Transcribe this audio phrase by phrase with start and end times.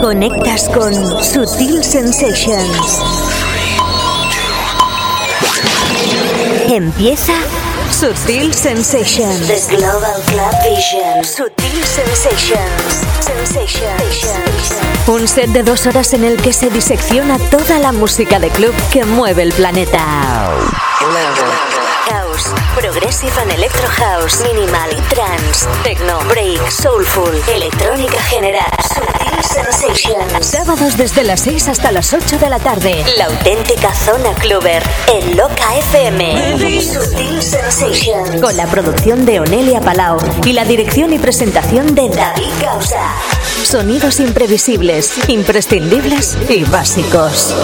[0.00, 3.00] Conectas con Sutil Sensations.
[6.68, 7.34] Empieza
[7.92, 9.46] Sutil Sensations.
[9.46, 11.24] The Global Club Vision.
[11.24, 13.06] Sutil Sensations.
[13.20, 14.74] Sensations.
[15.06, 18.74] Un set de dos horas en el que se disecciona toda la música de club
[18.92, 20.50] que mueve el planeta.
[22.36, 30.46] House, Progressive and Electro House, Minimal y Trance, Techno, Break, Soulful, Electrónica General, Sutil Sensations.
[30.46, 33.04] Sábados desde las 6 hasta las 8 de la tarde.
[33.16, 34.82] La auténtica zona cluber
[35.12, 36.82] en Loca FM.
[36.82, 38.40] Sutil Sensations.
[38.40, 43.14] Con la producción de Onelia Palau y la dirección y presentación de David Causa.
[43.62, 47.54] Sonidos imprevisibles, imprescindibles y básicos.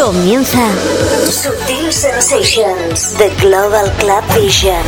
[0.00, 0.58] Comienza
[1.28, 4.82] Sutil Sensations, The Global Club Vision.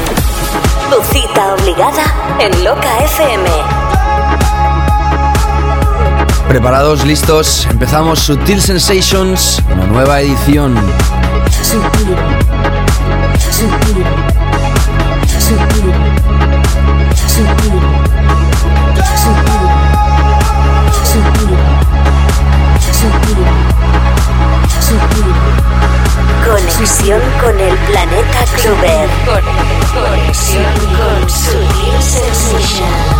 [0.90, 2.04] Tu cita obligada
[2.38, 3.48] en Loca FM.
[6.48, 10.74] Preparados, listos, empezamos Sutil Sensations, una nueva edición.
[11.62, 12.16] Sutil.
[13.50, 14.04] Sutil.
[15.28, 15.64] Sutil.
[15.66, 15.92] Sutil.
[17.26, 17.93] Sutil.
[26.54, 29.08] Conexión con el planeta Clover.
[29.92, 33.13] Conexión con Sutil Sensations.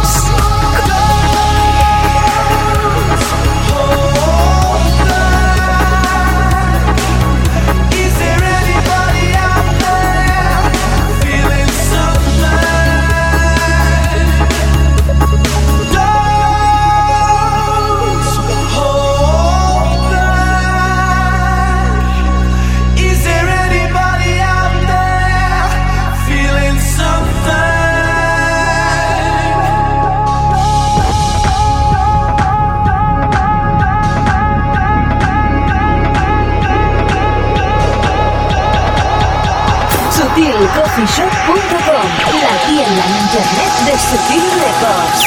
[43.95, 45.24] It's the D Records.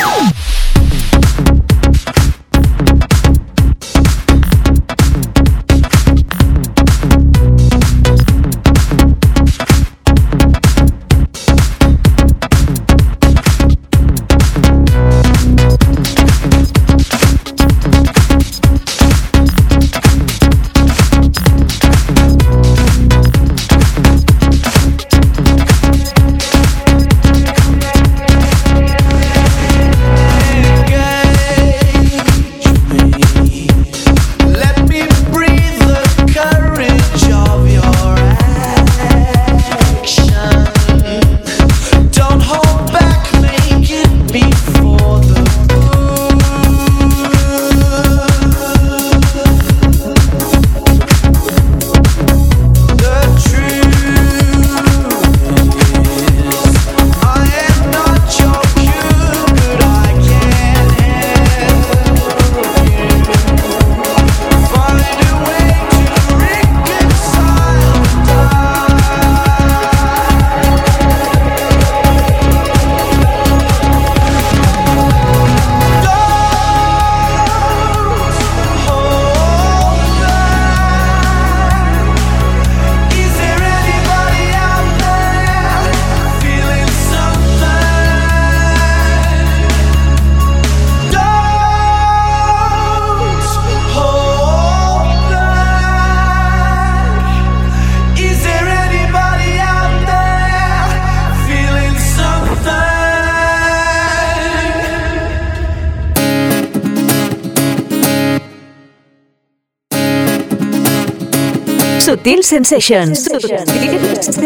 [112.28, 113.24] Sutil Sensations.
[113.24, 114.38] Sutil Sensations.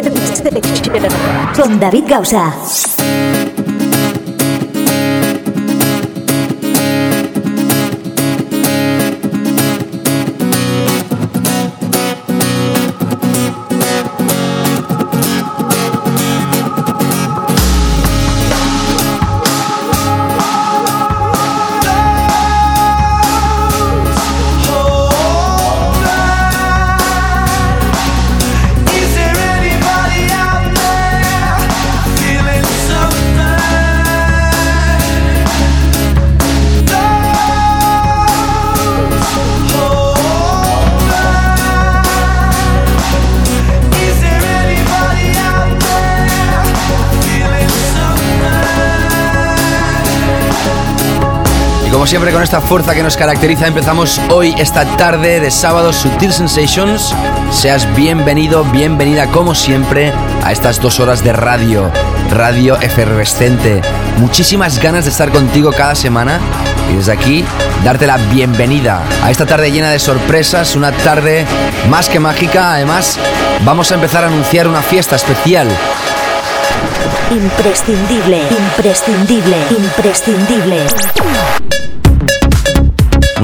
[1.56, 3.01] Con David Gausa.
[52.12, 57.16] Siempre con esta fuerza que nos caracteriza empezamos hoy esta tarde de sábado Sutil Sensations.
[57.52, 60.12] Seas bienvenido, bienvenida como siempre
[60.44, 61.90] a estas dos horas de radio,
[62.30, 63.80] radio efervescente.
[64.18, 66.42] Muchísimas ganas de estar contigo cada semana
[66.92, 67.46] y desde aquí
[67.86, 71.46] darte la bienvenida a esta tarde llena de sorpresas, una tarde
[71.90, 72.74] más que mágica.
[72.74, 73.18] Además,
[73.64, 75.70] vamos a empezar a anunciar una fiesta especial
[77.32, 80.86] Imprescindible, imprescindible, imprescindible.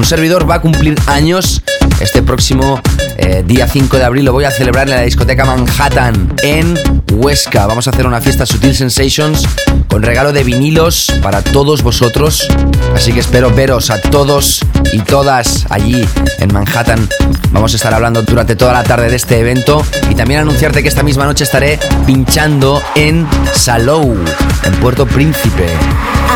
[0.08, 1.60] Servidor va a cumplir años
[2.00, 2.80] este próximo
[3.18, 4.24] eh, día 5 de abril.
[4.24, 6.78] Lo voy a celebrar en la discoteca Manhattan en
[7.12, 7.66] Huesca.
[7.66, 9.46] Vamos a hacer una fiesta Sutil Sensations
[9.86, 12.48] con regalo de vinilos para todos vosotros.
[12.94, 14.64] Así que espero veros a todos
[14.94, 16.02] y todas allí
[16.38, 17.06] en Manhattan.
[17.50, 20.88] Vamos a estar hablando durante toda la tarde de este evento y también anunciarte que
[20.88, 24.16] esta misma noche estaré pinchando en Salou,
[24.64, 25.66] en Puerto Príncipe.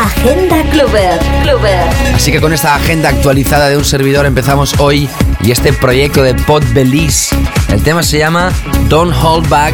[0.03, 1.19] Agenda Cluber.
[2.13, 5.09] Así que con esta agenda actualizada de un servidor empezamos hoy
[5.41, 7.33] y este proyecto de Pod Belize.
[7.69, 8.51] El tema se llama
[8.89, 9.73] Don't Hold Back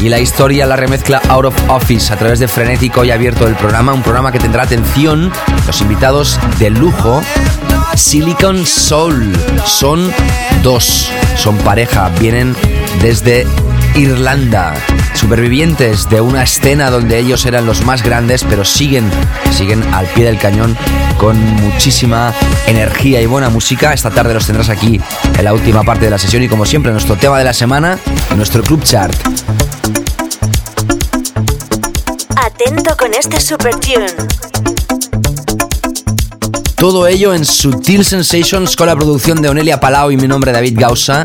[0.00, 3.56] y la historia la remezcla Out of Office a través de Frenético y abierto del
[3.56, 5.32] programa, un programa que tendrá atención,
[5.66, 7.20] los invitados de lujo,
[7.96, 9.36] Silicon Soul.
[9.64, 10.12] Son
[10.62, 12.54] dos, son pareja, vienen
[13.02, 13.44] desde
[13.94, 14.74] Irlanda,
[15.14, 19.10] supervivientes de una escena donde ellos eran los más grandes, pero siguen,
[19.56, 20.76] siguen al pie del cañón
[21.18, 22.32] con muchísima
[22.66, 23.92] energía y buena música.
[23.92, 25.00] Esta tarde los tendrás aquí
[25.36, 27.98] en la última parte de la sesión y como siempre nuestro tema de la semana,
[28.36, 29.14] nuestro club chart.
[32.36, 34.06] Atento con este super tune.
[36.78, 40.78] Todo ello en Sutil Sensations con la producción de Onelia Palau y mi nombre David
[40.78, 41.24] Gausa.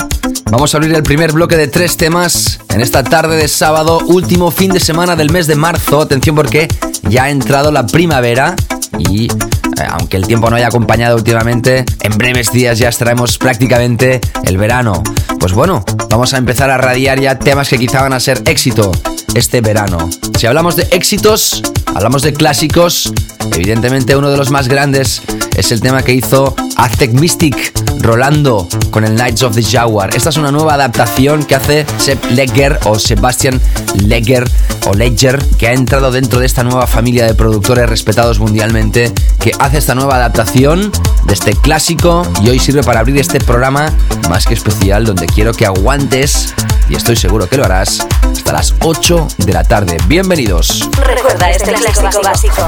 [0.53, 4.51] Vamos a abrir el primer bloque de tres temas en esta tarde de sábado, último
[4.51, 5.99] fin de semana del mes de marzo.
[5.99, 6.67] Atención porque
[7.09, 8.55] ya ha entrado la primavera
[8.99, 14.21] y eh, aunque el tiempo no haya acompañado últimamente, en breves días ya estaremos prácticamente
[14.43, 15.01] el verano.
[15.39, 18.91] Pues bueno, vamos a empezar a radiar ya temas que quizá van a ser éxito
[19.33, 20.07] este verano.
[20.37, 21.63] Si hablamos de éxitos,
[21.95, 23.11] hablamos de clásicos,
[23.55, 25.23] evidentemente uno de los más grandes
[25.57, 27.73] es el tema que hizo Aztec Mystic
[28.03, 30.15] Rolando con el Knights of the Jaguar.
[30.15, 33.59] Esta es una nueva adaptación que hace Sepp Legger o Sebastian
[34.05, 34.47] Legger
[34.85, 39.53] o Ledger, que ha entrado dentro de esta nueva familia de productores respetados mundialmente, que
[39.57, 40.91] hace esta nueva adaptación
[41.25, 43.91] de este clásico y hoy sirve para abrir este programa
[44.29, 46.53] más que especial donde quiero que aguantes
[46.89, 49.97] y estoy seguro que lo harás hasta las 8 de la tarde.
[50.07, 50.89] Bienvenidos.
[51.01, 52.67] Recuerda este clásico básico.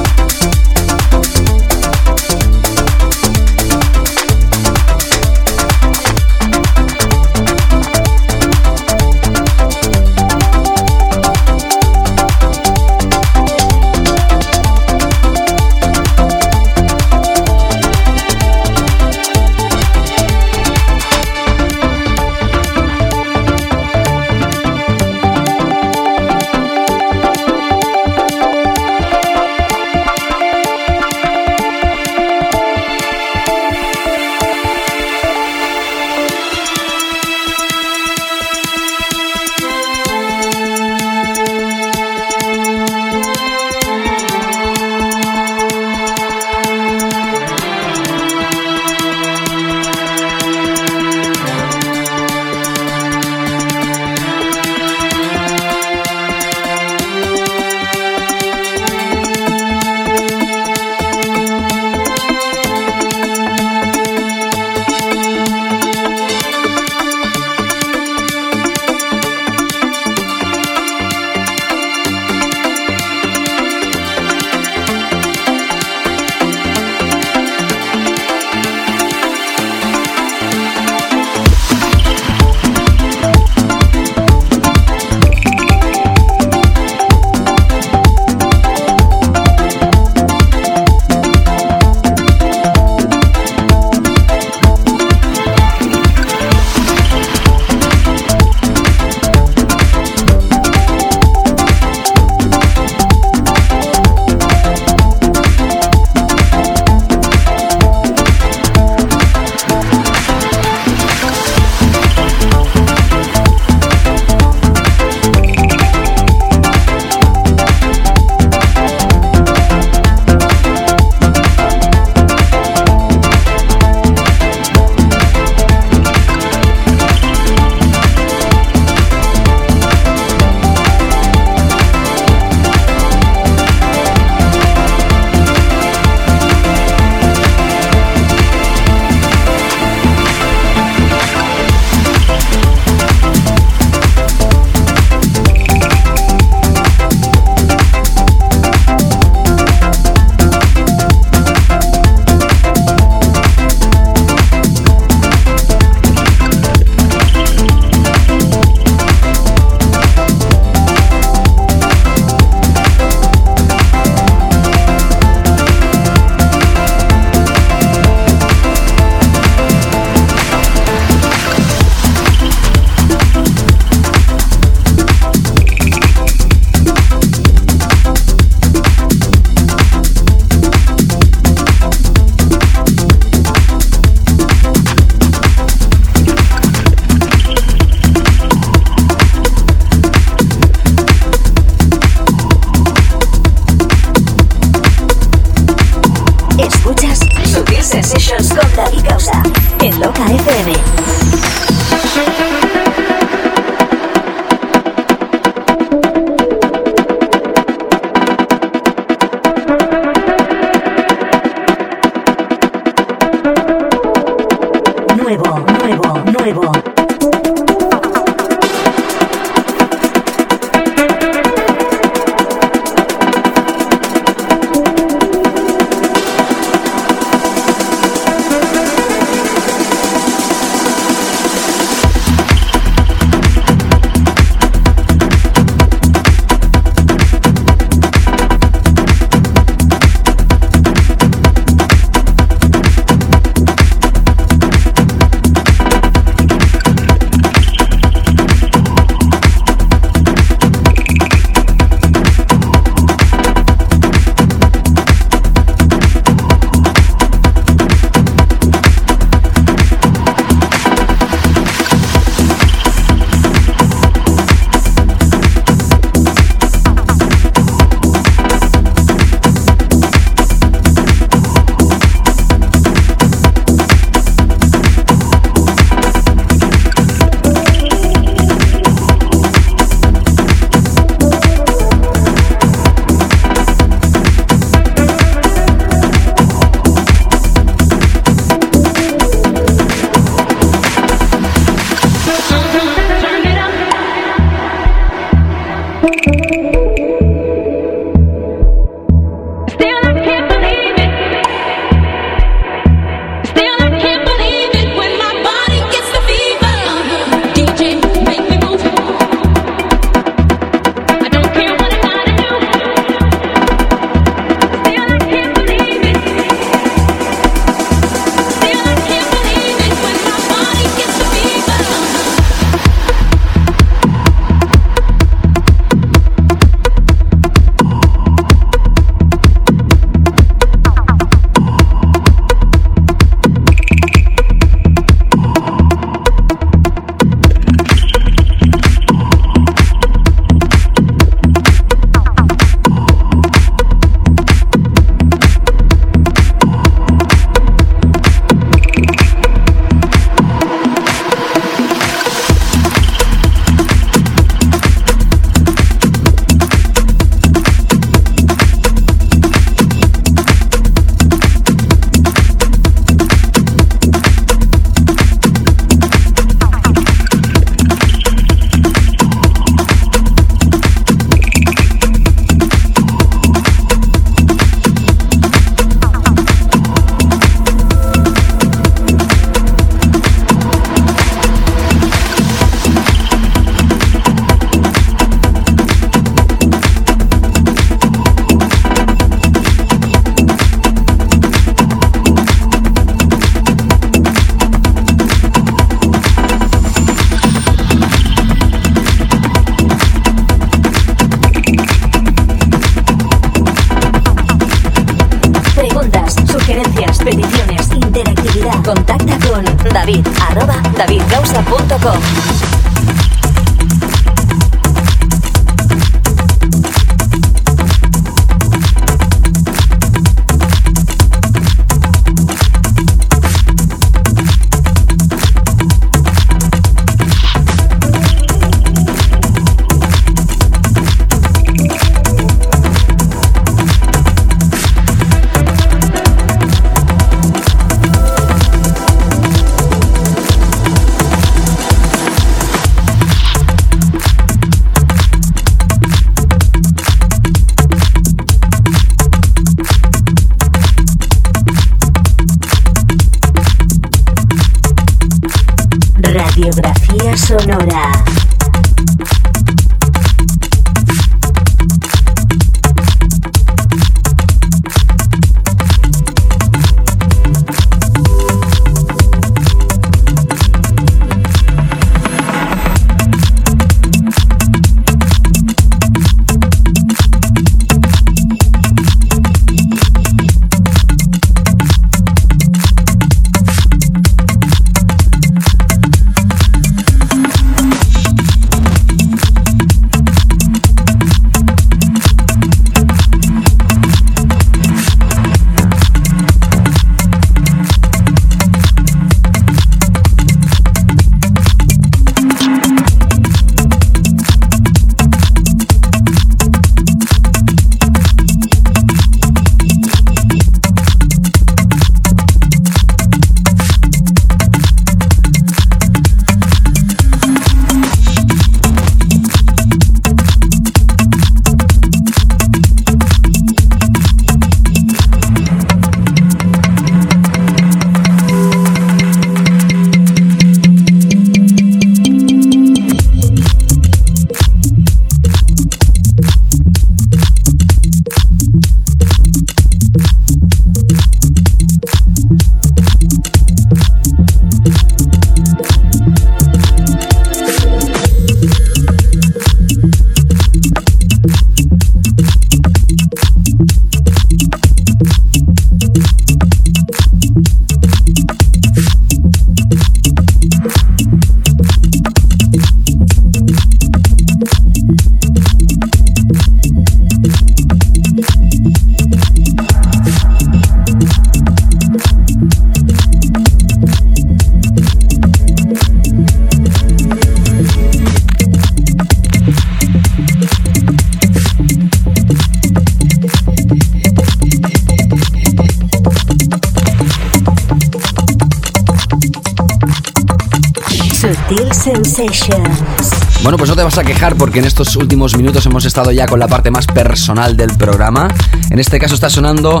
[594.26, 597.96] Quejar porque en estos últimos minutos hemos estado ya con la parte más personal del
[597.96, 598.48] programa.
[598.90, 600.00] En este caso está sonando,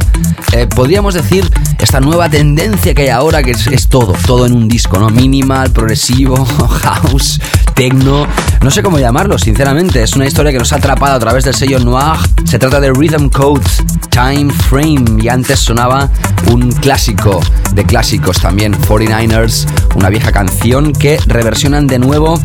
[0.52, 4.52] eh, podríamos decir, esta nueva tendencia que hay ahora, que es, es todo, todo en
[4.52, 5.10] un disco, ¿no?
[5.10, 6.44] Minimal, progresivo,
[6.82, 7.40] house,
[7.74, 8.26] techno,
[8.62, 10.02] no sé cómo llamarlo, sinceramente.
[10.02, 12.18] Es una historia que nos ha atrapado a través del sello Noir.
[12.44, 13.62] Se trata de Rhythm Code
[14.10, 16.10] Time Frame y antes sonaba
[16.50, 17.40] un clásico
[17.74, 22.40] de clásicos también, 49ers, una vieja canción que reversionan de nuevo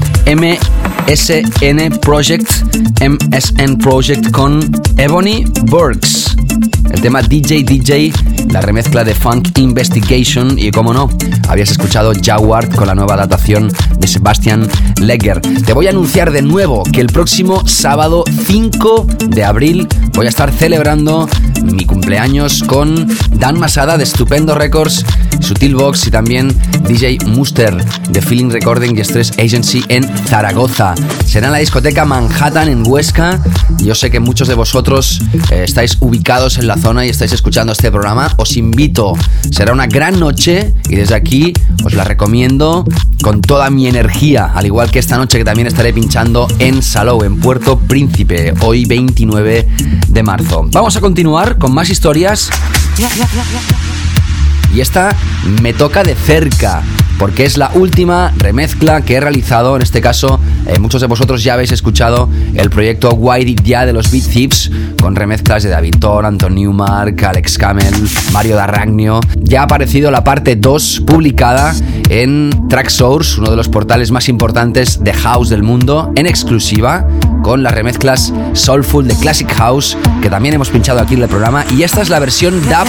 [1.12, 2.50] MSN Project,
[3.02, 4.62] MSN Project con
[4.95, 6.38] Ebony Burks.
[6.89, 8.13] El tema DJ DJ,
[8.50, 11.10] la remezcla de Funk Investigation y como no,
[11.50, 14.69] habías escuchado Jaguar con la nueva adaptación de Sebastian
[15.02, 15.41] Legger.
[15.41, 20.30] Te voy a anunciar de nuevo que el próximo sábado 5 de abril voy a
[20.30, 21.28] estar celebrando
[21.63, 25.06] mi cumpleaños con Dan Masada de Estupendo Records,
[25.39, 26.56] Sutil Box y también
[26.88, 27.76] DJ Muster
[28.10, 30.95] de Feeling Recording y Stress Agency en Zaragoza.
[31.26, 33.41] Será en la discoteca Manhattan en Huesca.
[33.80, 35.21] Yo sé que muchos de vosotros
[35.52, 38.34] eh, estáis ubicados en la zona y estáis escuchando este programa.
[38.38, 39.13] Os invito,
[39.50, 42.86] será una gran noche y desde aquí os la recomiendo
[43.21, 47.24] con toda mi energía, al igual que esta noche que también estaré pinchando en Salou,
[47.24, 49.67] en Puerto Príncipe, hoy 29
[50.08, 50.65] de marzo.
[50.71, 52.50] Vamos a continuar con más historias.
[54.74, 55.16] Y esta
[55.62, 56.84] me toca de cerca,
[57.21, 59.75] porque es la última remezcla que he realizado.
[59.75, 63.93] En este caso, eh, muchos de vosotros ya habéis escuchado el proyecto Did Ya de
[63.93, 67.93] los Beat Thieves, con remezclas de David Thor, Anton Newmark, Alex Camel,
[68.34, 69.19] Mario D'Arragnio.
[69.39, 71.75] Ya ha aparecido la parte 2 publicada
[72.10, 77.05] en Tracksource, uno de los portales más importantes de house del mundo, en exclusiva
[77.43, 81.65] con las remezclas Soulful de Classic House, que también hemos pinchado aquí en el programa.
[81.71, 82.88] Y esta es la versión DAP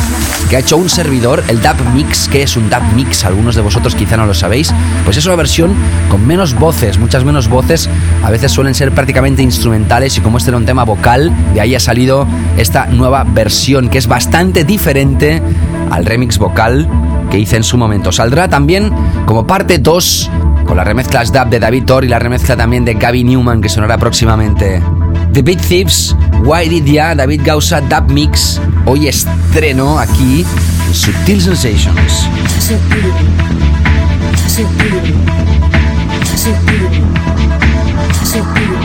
[0.48, 3.62] que ha hecho un servidor, el DAP Mix, que es un DAP Mix, algunos de
[3.62, 4.72] vosotros quizá no lo sabéis,
[5.04, 5.74] pues es una versión
[6.08, 7.88] con menos voces, muchas menos voces,
[8.22, 11.74] a veces suelen ser prácticamente instrumentales y como este era un tema vocal, de ahí
[11.74, 15.42] ha salido esta nueva versión que es bastante diferente
[15.90, 16.88] al remix vocal
[17.30, 18.12] que hice en su momento.
[18.12, 18.90] Saldrá también
[19.26, 20.30] como parte 2
[20.66, 23.68] con las remezclas DAP de David Thor y la remezcla también de Gaby Newman que
[23.68, 24.82] sonará próximamente.
[25.32, 30.44] The Big Thieves, Why Did Ya, David Gausa, DAP Mix, hoy estreno aquí
[31.26, 32.28] en Sensations.
[34.52, 35.00] Super.
[36.36, 36.90] Super.
[38.22, 38.81] Super.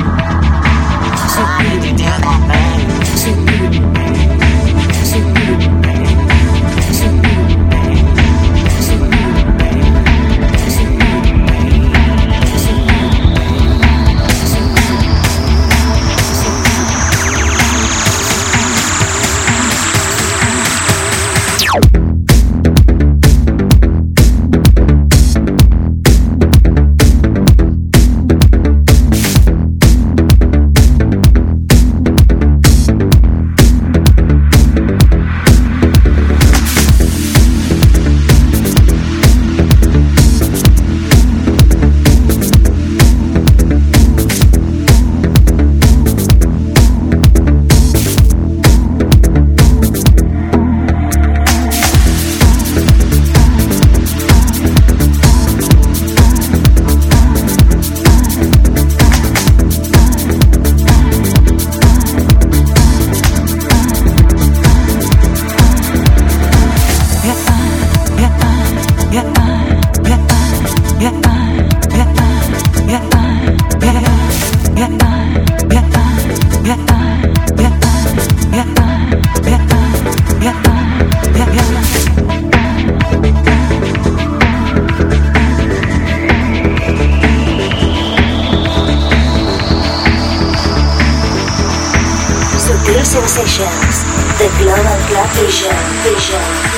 [93.07, 94.03] Sensations,
[94.37, 95.71] the Global Club Vision.
[96.03, 96.77] Vision.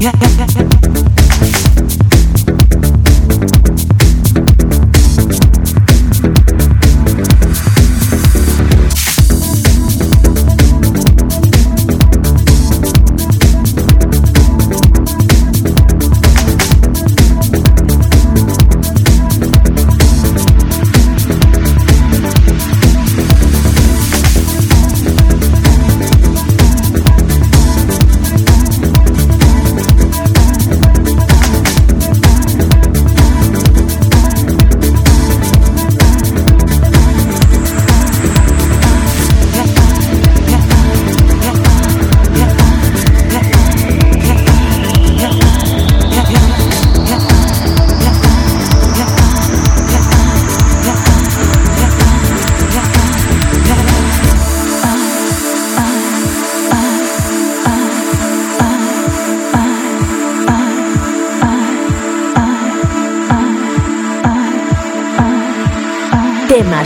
[0.00, 0.47] Tema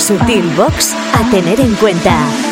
[0.02, 2.51] Sutil Box a tener en cuenta.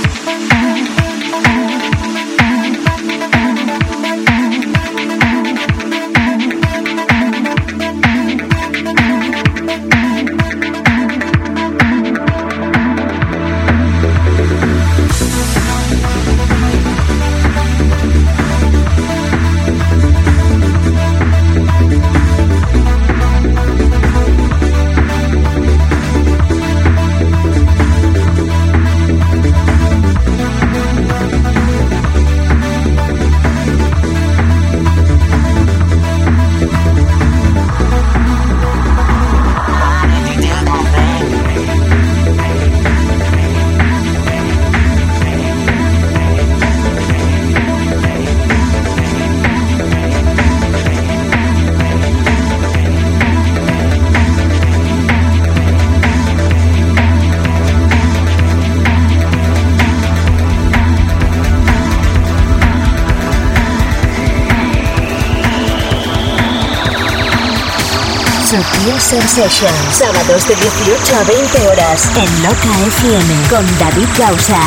[69.01, 74.61] Sensations, sábados de 18 a 20 horas en Loca FM con David Gausa.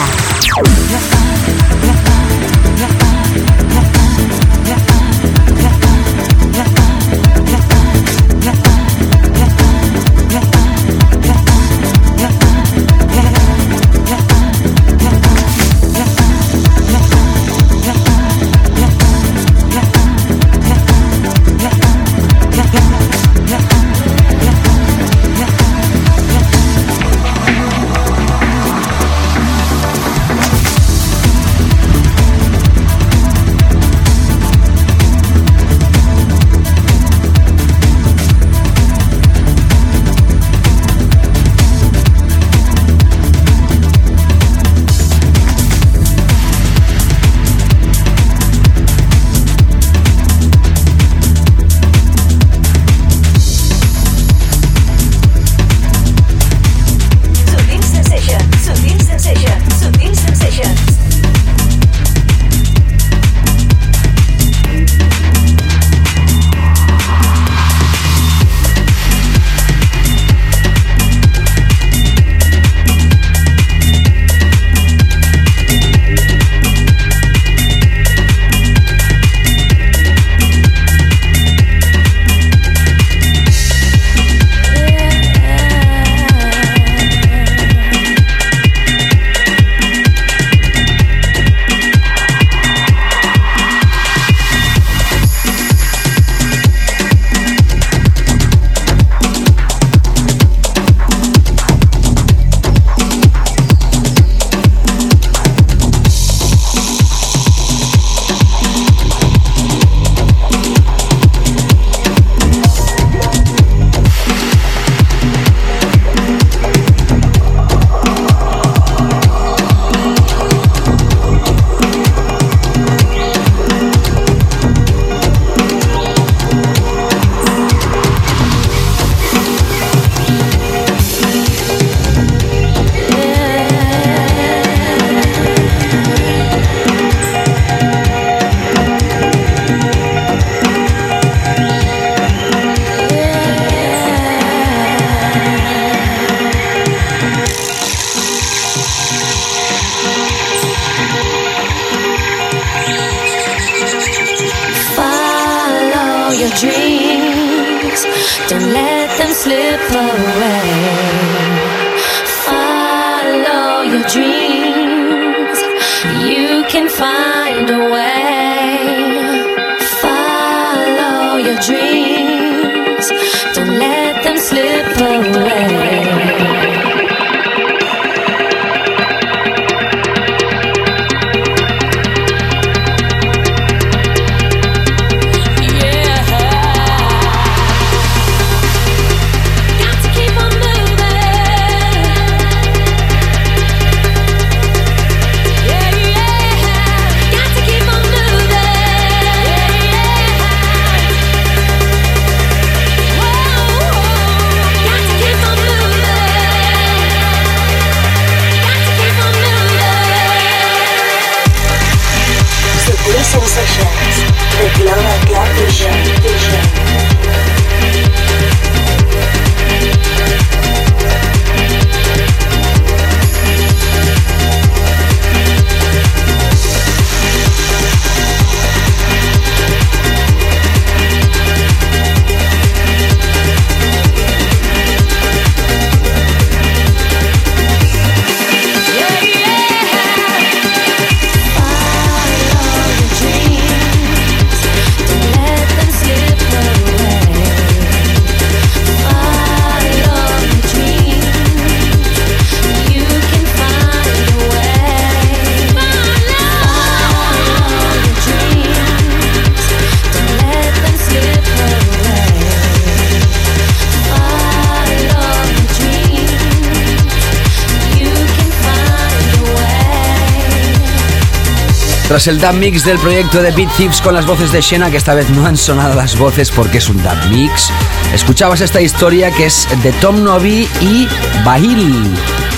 [272.14, 274.98] Tras el dub mix del proyecto de Beat Thieves con las voces de Shena, que
[274.98, 277.72] esta vez no han sonado las voces porque es un dub mix,
[278.14, 281.08] escuchabas esta historia que es de Tom Novi y
[281.44, 282.06] Bahil,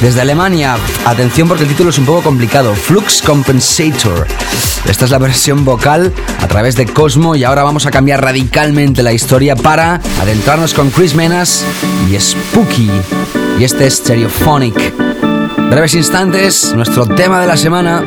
[0.01, 0.75] desde Alemania.
[1.05, 4.27] Atención porque el título es un poco complicado, Flux Compensator.
[4.89, 9.03] Esta es la versión vocal a través de Cosmo y ahora vamos a cambiar radicalmente
[9.03, 11.63] la historia para adentrarnos con Chris Menas
[12.11, 12.91] y Spooky.
[13.57, 14.93] Y este es Stereophonic.
[15.69, 18.03] Breves instantes, nuestro tema de la semana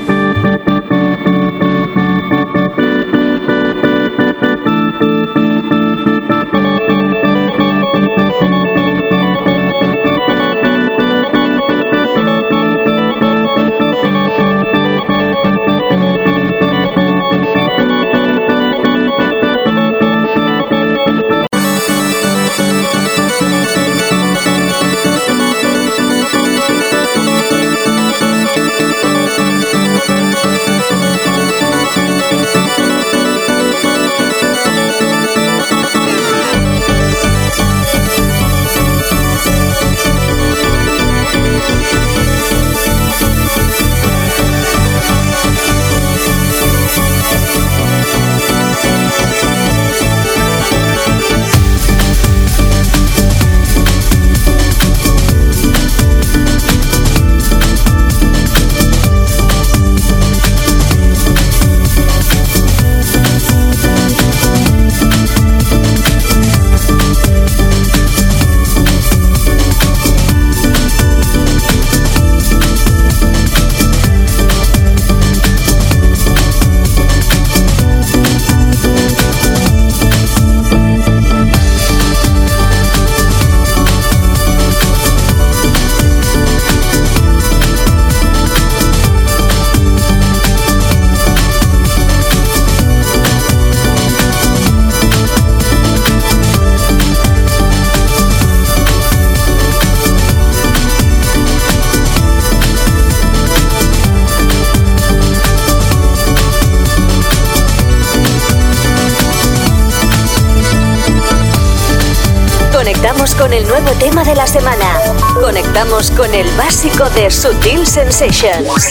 [116.98, 118.88] de Sutil Sensations.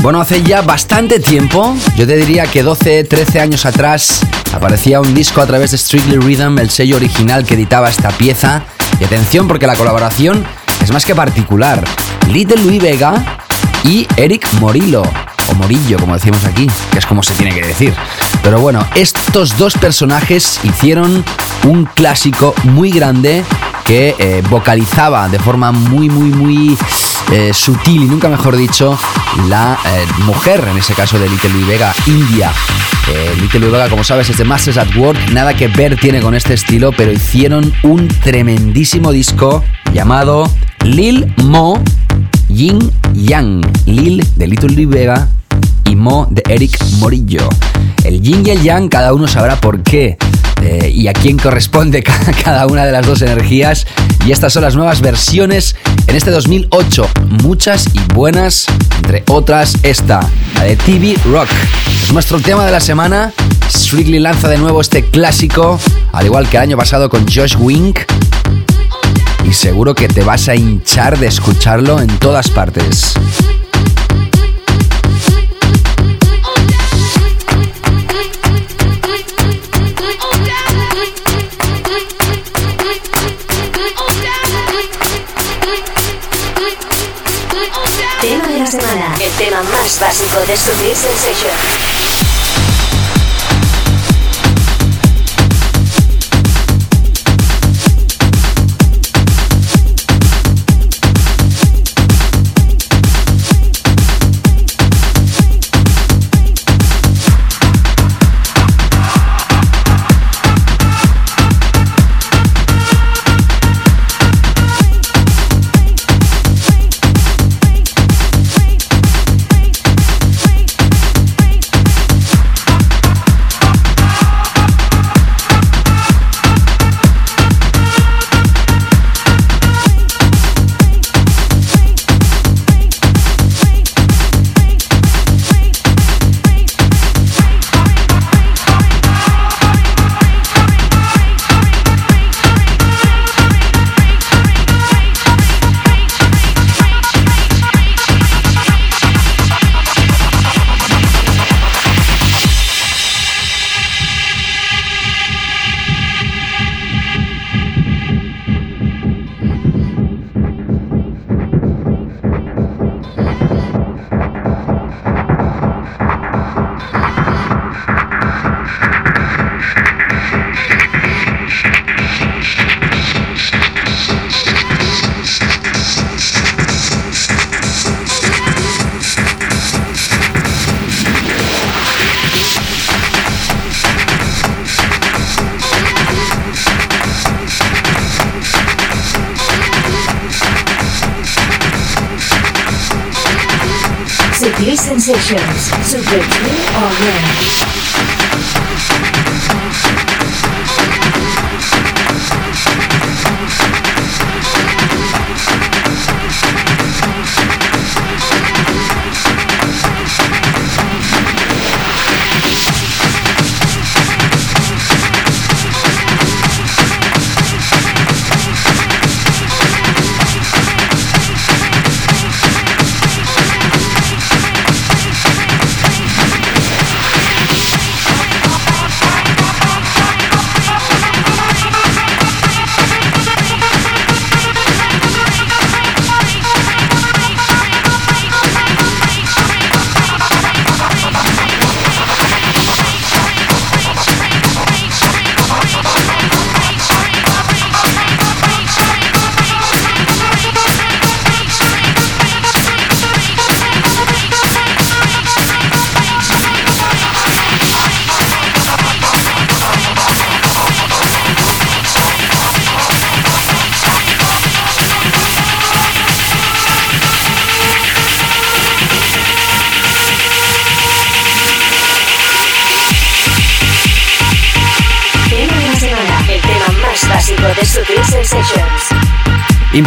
[0.00, 4.22] Bueno, hace ya bastante tiempo, yo te diría que 12, 13 años atrás,
[4.54, 8.62] aparecía un disco a través de Strictly Rhythm, el sello original que editaba esta pieza.
[8.98, 10.42] Y atención porque la colaboración
[10.82, 11.84] es más que particular.
[12.28, 13.12] Little Louis Vega
[13.84, 15.02] y Eric Morillo,
[15.48, 17.94] o Morillo como decimos aquí, que es como se tiene que decir.
[18.42, 21.22] Pero bueno, estos dos personajes hicieron
[21.64, 23.44] un clásico muy grande
[23.84, 26.76] que eh, vocalizaba de forma muy, muy, muy
[27.30, 28.98] eh, sutil y nunca mejor dicho,
[29.48, 32.52] la eh, mujer, en ese caso de Little Louis Vega, India.
[33.40, 36.34] Little Louis Vega, como sabes, es de Masters at Work, nada que ver tiene con
[36.34, 40.48] este estilo, pero hicieron un tremendísimo disco llamado
[40.84, 41.82] Lil Mo
[42.48, 43.62] Yin Yang.
[43.86, 45.28] Lil de Little Louis Vega
[45.84, 47.48] y Mo de Eric Morillo.
[48.04, 50.16] El yin y el yang, cada uno sabrá por qué
[50.62, 52.02] eh, y a quién corresponde
[52.44, 53.86] cada una de las dos energías.
[54.24, 55.74] Y estas son las nuevas versiones
[56.06, 57.08] en este 2008.
[57.42, 60.20] Muchas y buenas, entre otras esta,
[60.54, 61.48] la de TV Rock.
[62.04, 63.32] Es nuestro tema de la semana.
[63.68, 65.80] Strictly lanza de nuevo este clásico,
[66.12, 68.00] al igual que el año pasado con Josh Wink.
[69.44, 73.14] Y seguro que te vas a hinchar de escucharlo en todas partes.
[89.82, 92.01] Más básico de Sutil Sensation.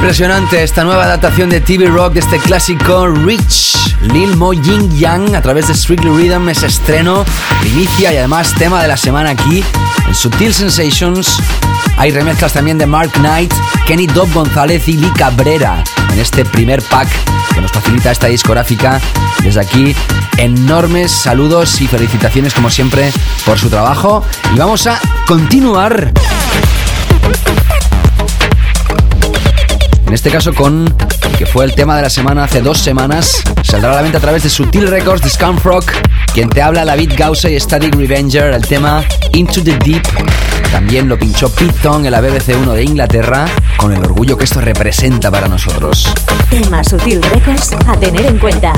[0.05, 3.97] Impresionante esta nueva adaptación de TV Rock de este clásico Rich.
[4.01, 7.25] Lil Mo Ying Yang a través de Strictly Rhythm es estreno,
[7.59, 9.63] primicia y además tema de la semana aquí
[10.07, 11.39] en Sutil Sensations.
[11.97, 13.51] Hay remezclas también de Mark Knight,
[13.87, 15.83] Kenny Dobb González y Lee Cabrera
[16.13, 17.09] en este primer pack
[17.55, 19.01] que nos facilita esta discográfica.
[19.41, 19.95] Desde aquí,
[20.37, 23.11] enormes saludos y felicitaciones como siempre
[23.43, 24.23] por su trabajo.
[24.53, 26.13] Y vamos a continuar
[30.15, 30.85] este caso con
[31.29, 33.43] el que fue el tema de la semana hace dos semanas.
[33.63, 35.83] Saldrá a la venta a través de Sutil Records de Scumfrog.
[36.33, 39.03] Quien te habla, David Gausa y Static Revenger, el tema
[39.33, 40.03] Into the Deep.
[40.71, 43.45] También lo pinchó Pete Tong en la BBC1 de Inglaterra,
[43.75, 46.07] con el orgullo que esto representa para nosotros.
[46.49, 48.71] Tema Sutil Records a tener en cuenta.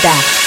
[0.00, 0.43] Cuenta.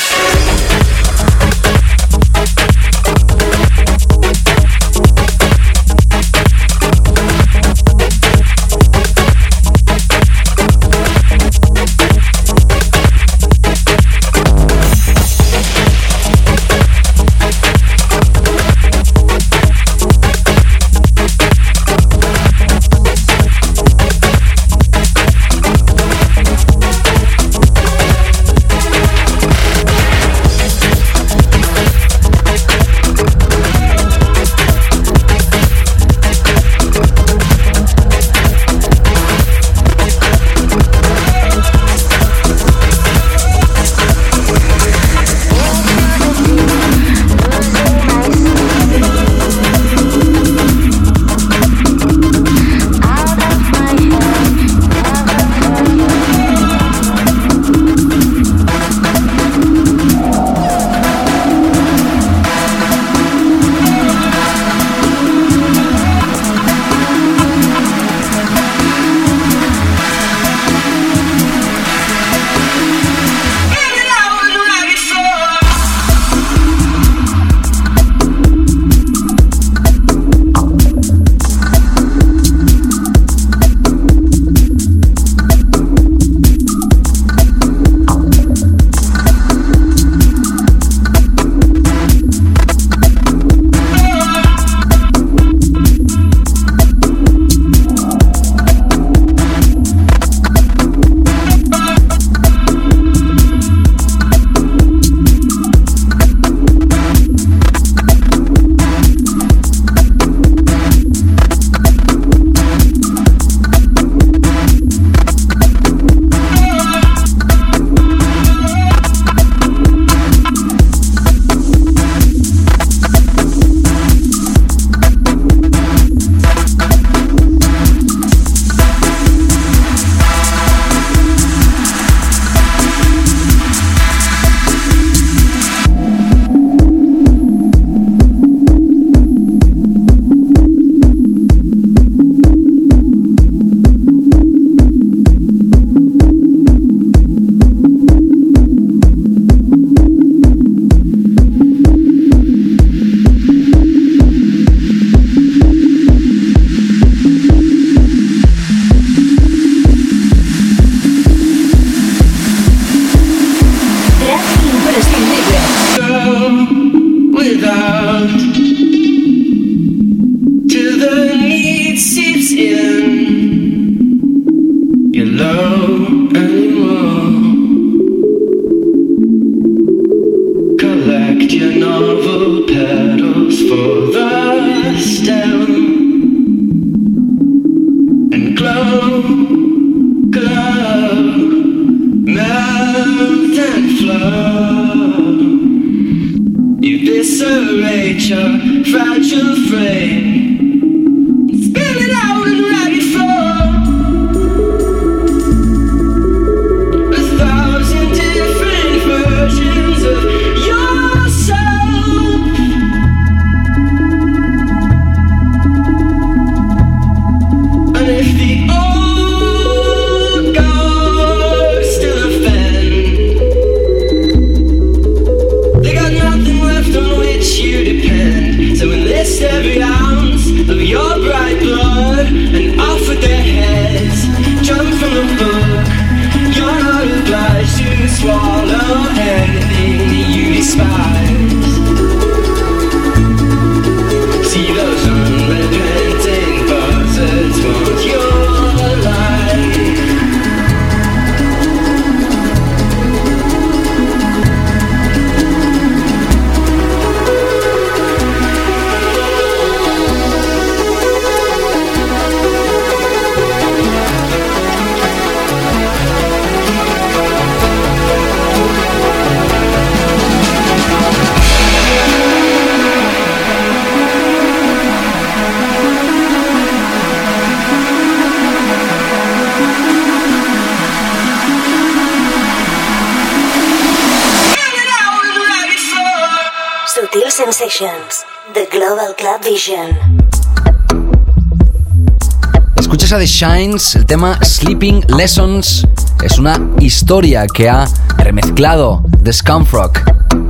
[292.97, 295.85] Escuchas a Shines, el tema Sleeping Lessons
[296.23, 297.85] es una historia que ha
[298.17, 299.91] remezclado The Scumfrog.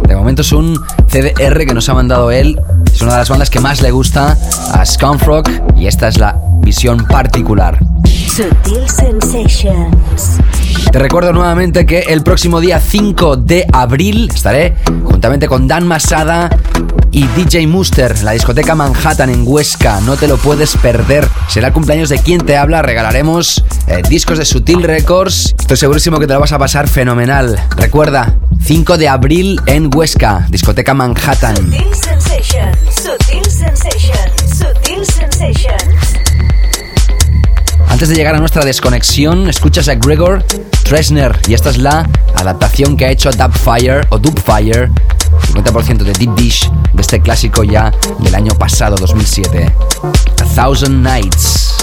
[0.08, 0.80] De momento es un
[1.10, 2.58] CDR que nos ha mandado él.
[2.90, 4.38] Es una de las bandas que más le gusta
[4.72, 5.44] a Scumfrog
[5.76, 7.80] y esta es la visión particular.
[8.06, 10.40] Sutil Sensations.
[10.92, 16.50] Te recuerdo nuevamente que el próximo día 5 de abril estaré juntamente con Dan Masada
[17.12, 20.00] y DJ Muster, la discoteca Manhattan en Huesca.
[20.02, 21.28] No te lo puedes perder.
[21.48, 22.82] Será el cumpleaños de quien te habla.
[22.82, 25.56] Regalaremos eh, discos de Sutil Records.
[25.58, 27.60] Estoy segurísimo que te lo vas a pasar fenomenal.
[27.76, 31.56] Recuerda, 5 de abril en Huesca, discoteca Manhattan.
[31.56, 32.78] Sutil Sensations.
[32.90, 34.58] Sutil Sensations.
[34.58, 35.97] Sutil Sensations.
[37.98, 40.46] Antes de llegar a nuestra desconexión, escuchas a Gregor
[40.84, 44.92] Tresner y esta es la adaptación que ha hecho Dubfire o Dubfire
[45.52, 49.74] 50% de Deep Dish de este clásico ya del año pasado, 2007.
[50.04, 51.76] A Thousand Nights.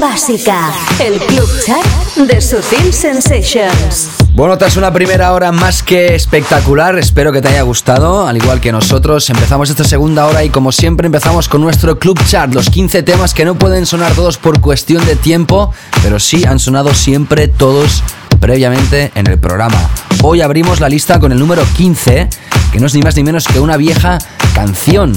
[0.00, 0.72] Básica.
[1.00, 1.84] El club chat
[2.16, 4.08] de Sutil Sensations.
[4.34, 8.60] Bueno, tras una primera hora más que espectacular, espero que te haya gustado, al igual
[8.60, 9.28] que nosotros.
[9.28, 13.34] Empezamos esta segunda hora y como siempre empezamos con nuestro club chat, los 15 temas
[13.34, 15.72] que no pueden sonar todos por cuestión de tiempo,
[16.02, 18.04] pero sí han sonado siempre todos
[18.40, 19.78] previamente en el programa.
[20.22, 22.28] Hoy abrimos la lista con el número 15,
[22.72, 24.18] que no es ni más ni menos que una vieja
[24.54, 25.12] canción.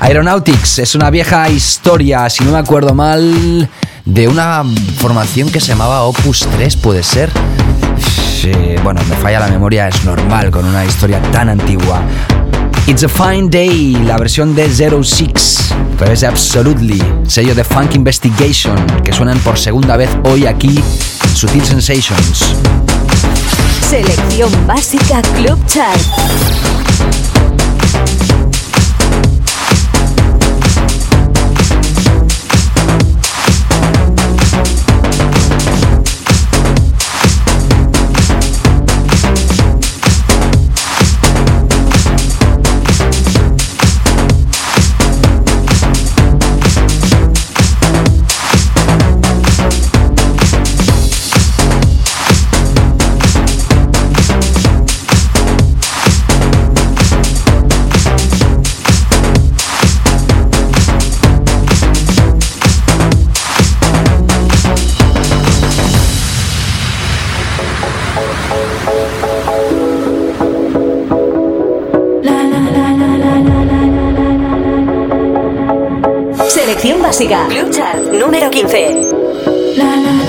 [0.00, 3.68] Aeronautics es una vieja historia, si no me acuerdo mal,
[4.04, 4.64] de una
[4.98, 7.30] formación que se llamaba Opus 3, puede ser.
[8.82, 12.02] bueno, me falla la memoria, es normal con una historia tan antigua.
[12.88, 17.62] It's a Fine Day, la versión de Zero Six, a través de Absolutely, sello de
[17.62, 18.74] Funk Investigation,
[19.04, 22.56] que suenan por segunda vez hoy aquí en Sutil Sensations.
[23.88, 26.00] Selección básica Club Chart.
[77.12, 77.46] Música.
[77.46, 80.21] Club Chart número 15.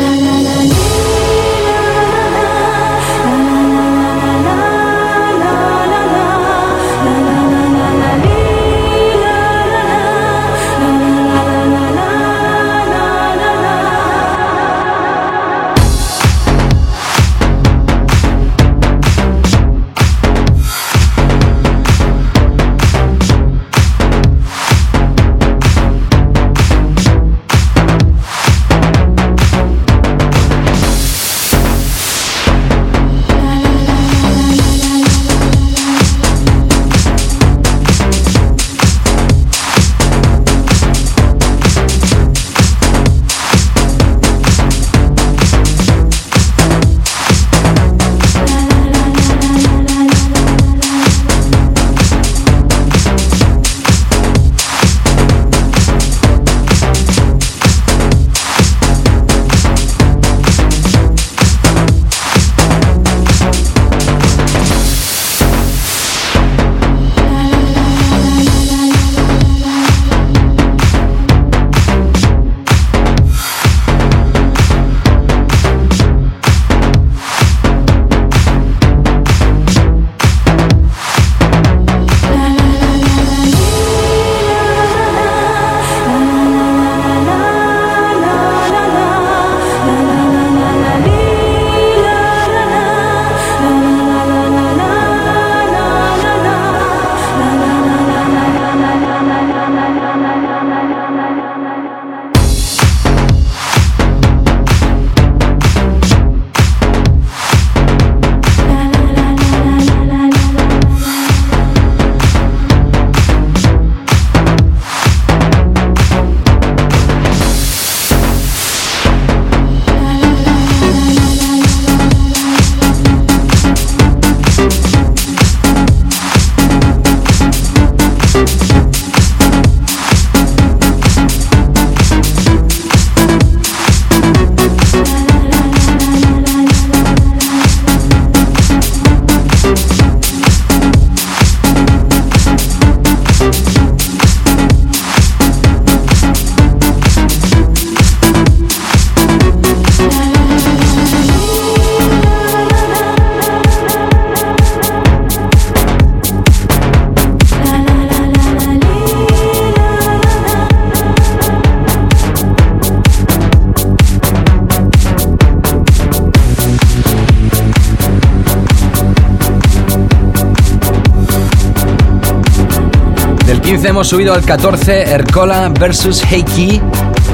[173.93, 176.81] Hemos subido al 14 Ercola vs Heiki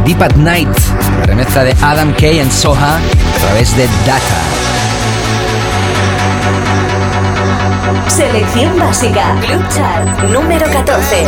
[0.03, 0.67] Deep at Night,
[1.21, 4.41] la remezcla de Adam Kay and Soha a través de Data.
[8.09, 9.37] Selección básica.
[9.45, 11.27] Club Chart número 14.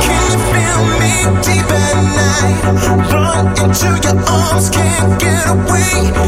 [0.00, 1.10] Can you feel me
[1.42, 1.84] deep at
[2.16, 2.64] night?
[3.12, 6.23] Run into your arms, can't get away.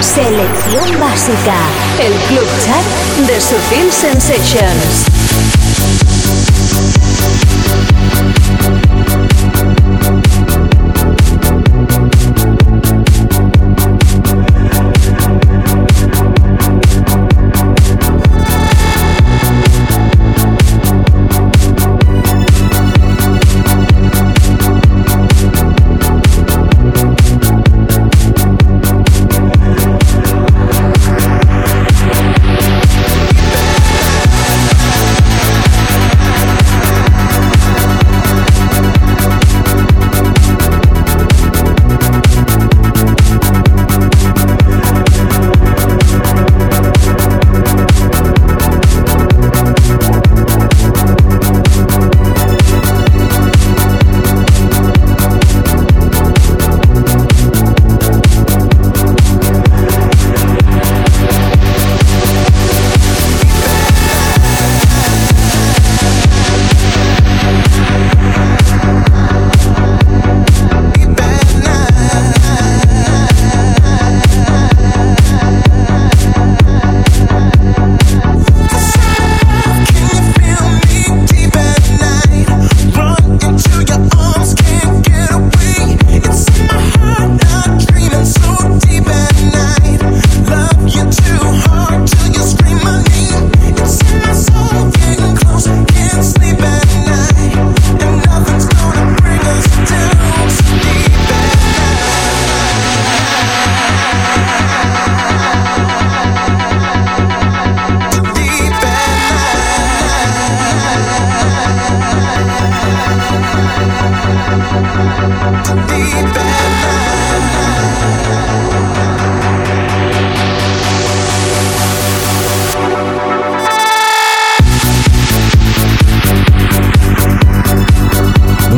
[0.00, 1.56] Selección básica.
[1.98, 5.17] El Club Chart de Sutil Sensations.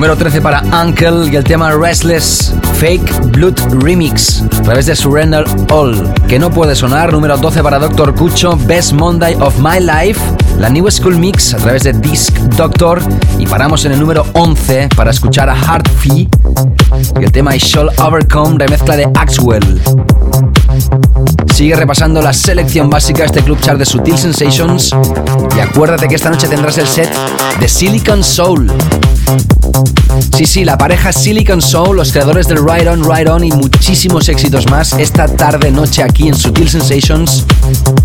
[0.00, 5.44] Número 13 para Uncle y el tema Restless Fake Blood Remix a través de Surrender
[5.70, 6.14] All.
[6.26, 7.12] Que no puede sonar.
[7.12, 8.14] Número 12 para Dr.
[8.14, 10.18] Cucho Best Monday of My Life.
[10.58, 13.02] La New School Mix a través de Disc Doctor.
[13.38, 16.30] Y paramos en el número 11 para escuchar a Hard Fee
[17.20, 19.82] y el tema I Shall Overcome, remezcla de Axwell.
[21.52, 24.96] Sigue repasando la selección básica de este club chart de Sutil Sensations
[25.54, 27.10] y acuérdate que esta noche tendrás el set
[27.60, 28.72] de Silicon Soul.
[30.36, 34.28] Sí, sí, la pareja Silicon Soul, los creadores del Ride On, Ride On y muchísimos
[34.28, 37.44] éxitos más esta tarde noche aquí en Sutil Sensations,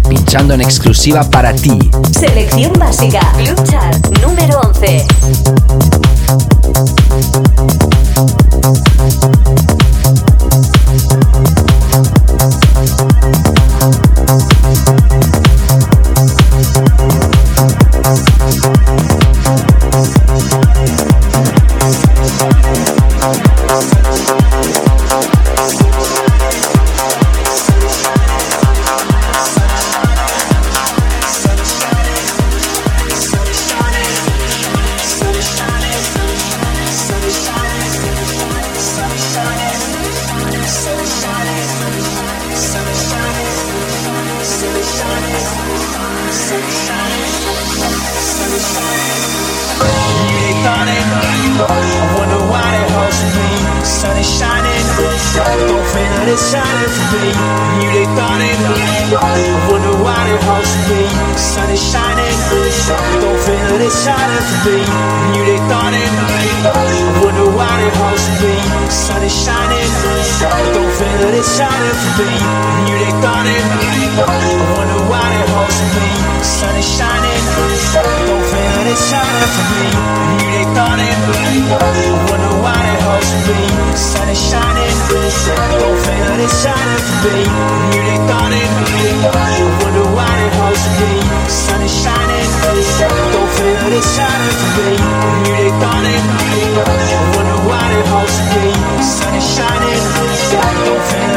[0.10, 1.78] pinchando en exclusiva para ti.
[2.12, 3.22] Selección básica.
[3.38, 5.06] Club Chart número 11.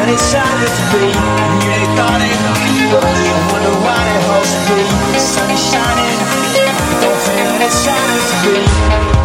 [0.08, 1.04] decided to be
[1.68, 2.38] Really thought it
[2.88, 6.16] I wonder why they hold free The sun is shining.
[7.00, 9.17] Don't feel decided to be.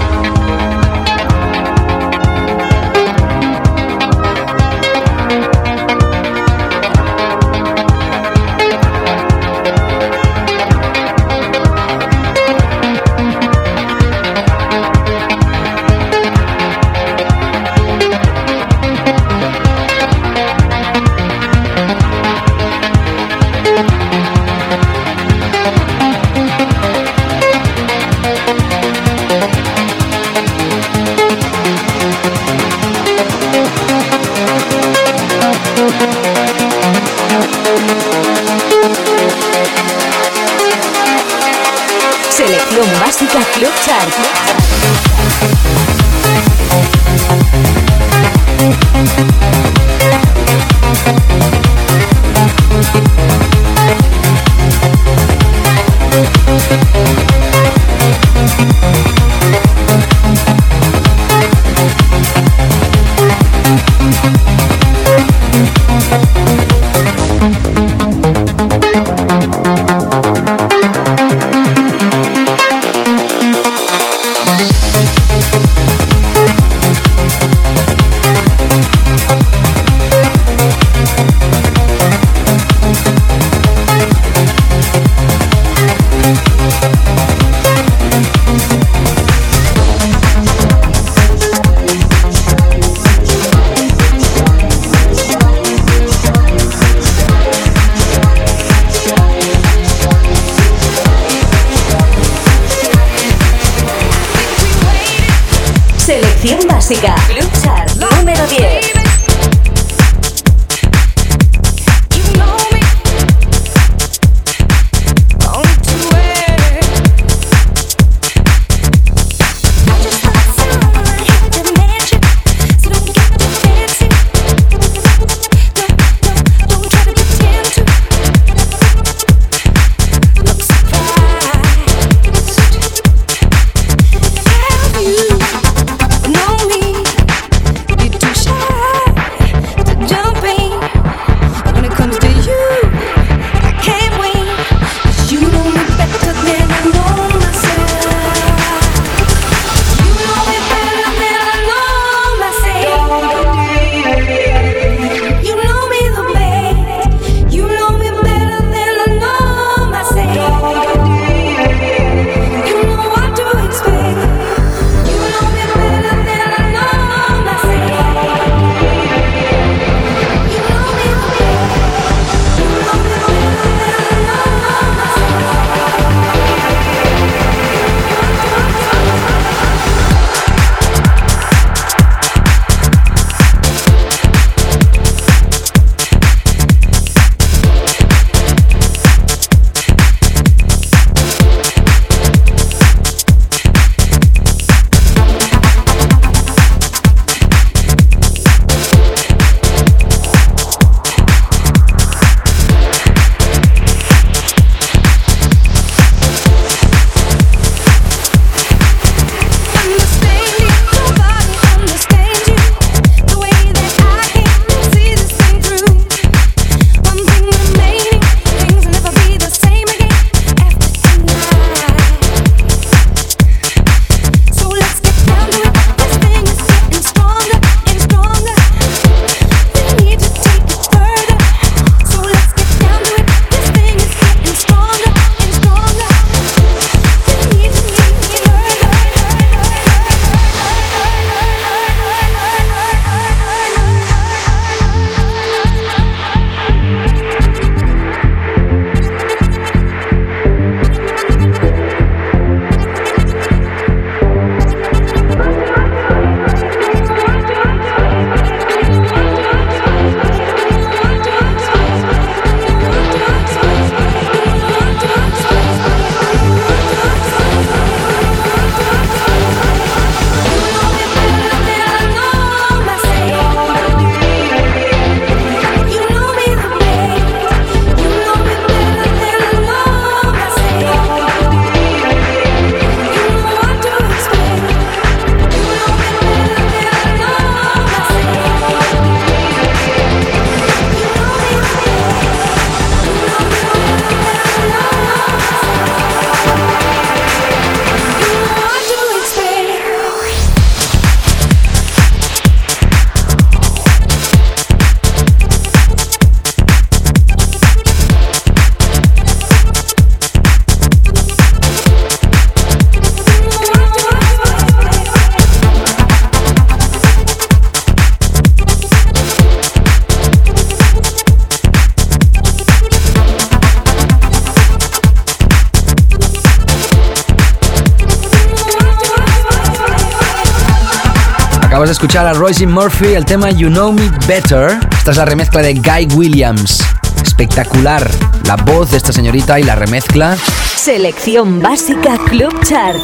[332.03, 334.77] Escuchar a Royce Murphy, el tema You Know Me Better.
[334.91, 336.83] Esta es la remezcla de Guy Williams.
[337.23, 338.05] Espectacular
[338.45, 340.35] la voz de esta señorita y la remezcla.
[340.75, 342.97] Selección básica Club Chart.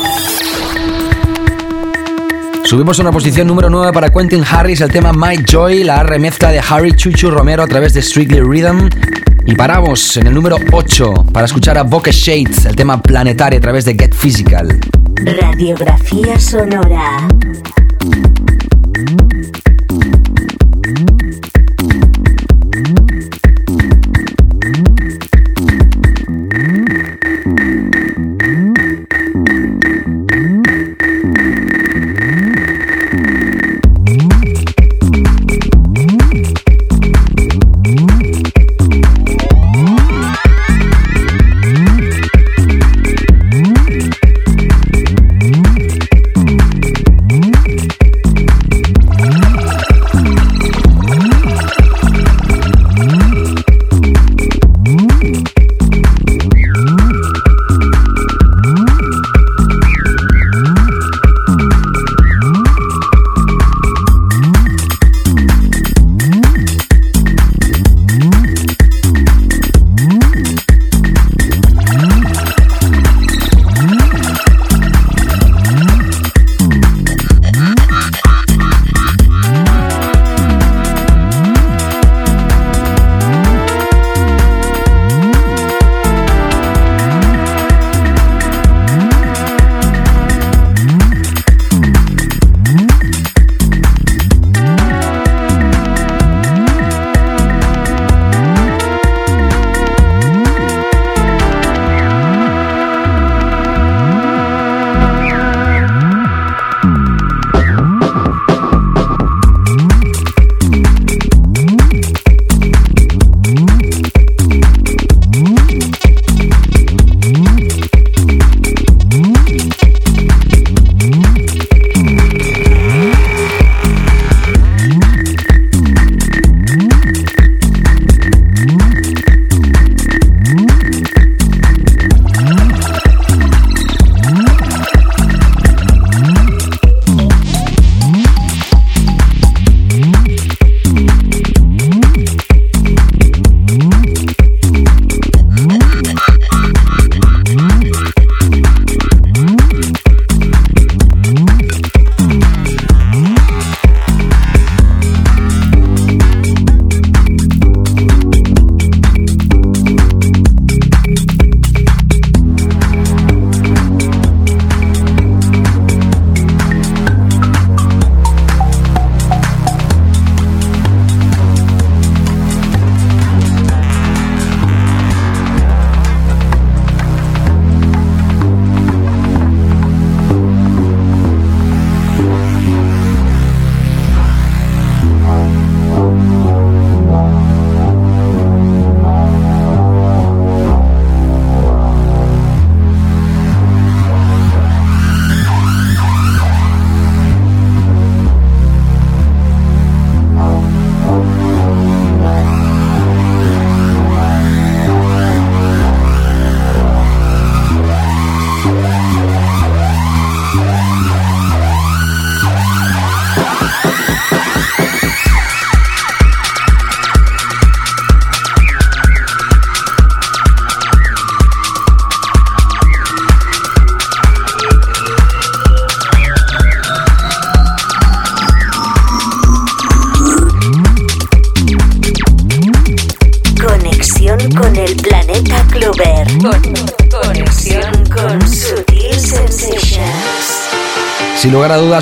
[2.66, 6.52] Subimos a una posición número 9 para Quentin Harris, el tema My Joy, la remezcla
[6.52, 8.90] de Harry Chuchu Romero a través de Strictly Rhythm.
[9.46, 13.62] Y paramos en el número 8 para escuchar a Bokeh Shades, el tema Planetario a
[13.62, 14.78] través de Get Physical.
[15.24, 17.30] Radiografía sonora.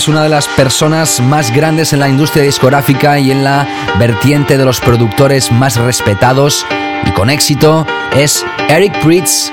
[0.06, 3.68] Una de las personas más grandes en la industria discográfica y en la
[3.98, 6.68] vertiente de los productores más respetados
[7.03, 7.84] y con éxito
[8.15, 9.49] es Eric Pritz.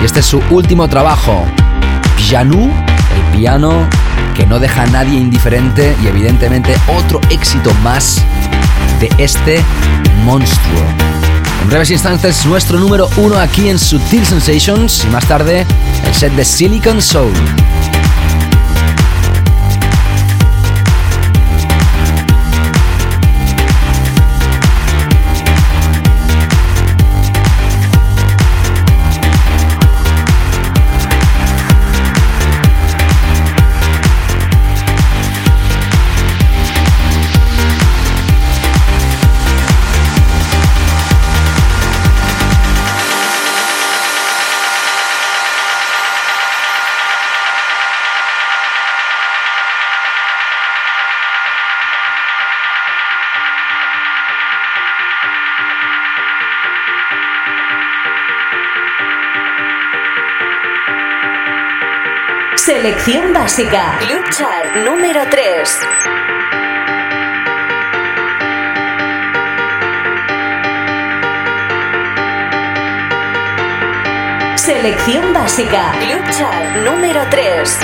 [0.00, 1.44] Y este es su último trabajo,
[2.16, 2.70] Piano,
[3.16, 3.88] el piano
[4.36, 8.22] que no deja a nadie indiferente y evidentemente otro éxito más
[9.00, 9.60] de este
[10.24, 11.27] monstruo.
[11.62, 15.66] En breves instantes, nuestro número uno aquí en Sutil Sensations y más tarde
[16.06, 17.32] el set de Silicon Soul.
[62.80, 63.98] Selección básica.
[63.98, 64.24] Club
[64.84, 65.80] número 3.
[74.54, 75.90] Selección básica.
[75.98, 77.78] Club número 3.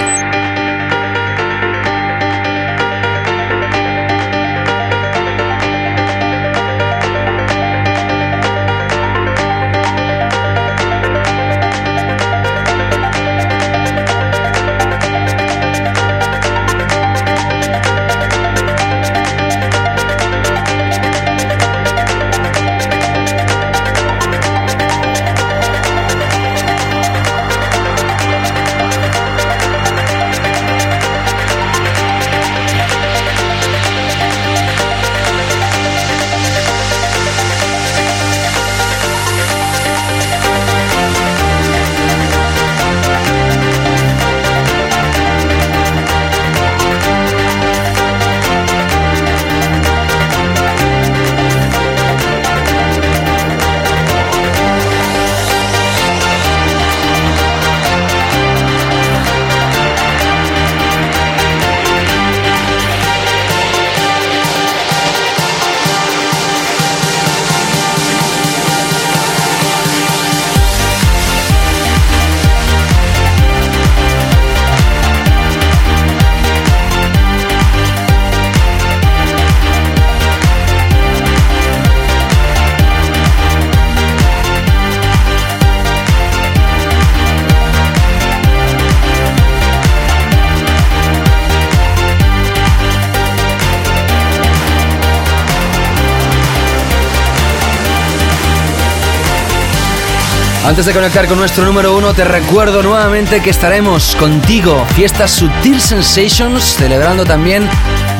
[100.74, 105.80] Antes de conectar con nuestro número uno, te recuerdo nuevamente que estaremos contigo, Fiestas Sutil
[105.80, 107.68] Sensations, celebrando también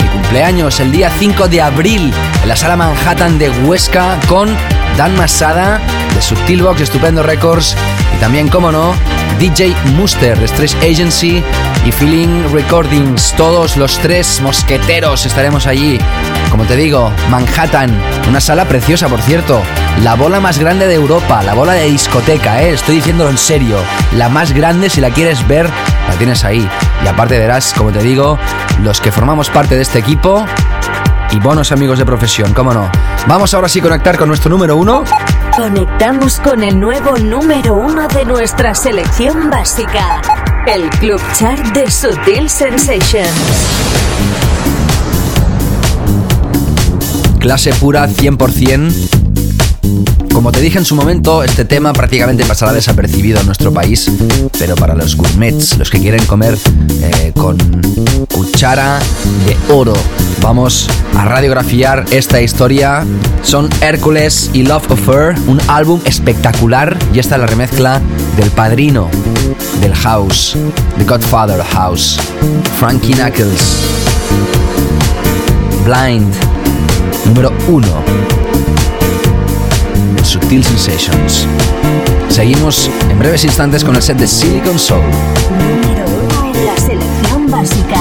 [0.01, 4.57] mi cumpleaños el día 5 de abril en la sala Manhattan de Huesca con
[4.97, 5.81] Dan Masada
[6.15, 7.75] de Subtilbox, Estupendo Records
[8.17, 8.95] y también, como no,
[9.39, 11.43] DJ Muster Stress Agency
[11.85, 13.35] y Feeling Recordings.
[13.37, 15.99] Todos los tres mosqueteros estaremos allí.
[16.51, 17.91] Como te digo, Manhattan,
[18.29, 19.63] una sala preciosa, por cierto.
[20.03, 22.73] La bola más grande de Europa, la bola de discoteca, ¿eh?
[22.73, 23.79] estoy diciéndolo en serio.
[24.17, 25.69] La más grande, si la quieres ver,
[26.09, 26.69] la tienes ahí.
[27.05, 28.39] Y aparte verás, como te digo,
[28.83, 30.45] los que formamos parte de este equipo
[31.33, 32.91] y buenos amigos de profesión, cómo no.
[33.27, 35.05] Vamos ahora sí a conectar con nuestro número uno.
[35.57, 40.21] Conectamos con el nuevo número uno de nuestra selección básica,
[40.67, 43.31] el Club Chart de Sutil Sensations.
[47.39, 49.14] Clase pura 100%.
[50.35, 54.11] Como te dije en su momento, este tema prácticamente pasará desapercibido en nuestro país,
[54.59, 56.59] pero para los gourmets, los que quieren comer
[57.01, 57.57] eh, con
[58.35, 58.99] cuchara
[59.47, 59.95] de oro,
[60.43, 63.07] vamos a radiografiar esta historia.
[63.43, 68.03] Son Hércules y Love of Her, un álbum espectacular y esta es la remezcla
[68.37, 69.09] del padrino
[69.81, 70.57] del house,
[70.99, 72.19] The Godfather House,
[72.81, 73.79] Frankie Knuckles.
[75.85, 76.35] Blind,
[77.25, 78.44] número 1.
[80.35, 81.47] Subtil Sensations.
[82.29, 85.01] Seguimos en breves instantes con el set de Silicon Soul.
[85.01, 88.01] Número uno en la selección básica.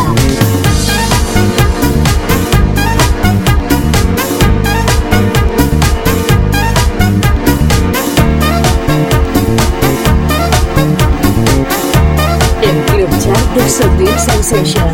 [12.64, 14.93] El Club Chart de Subtil Sensations.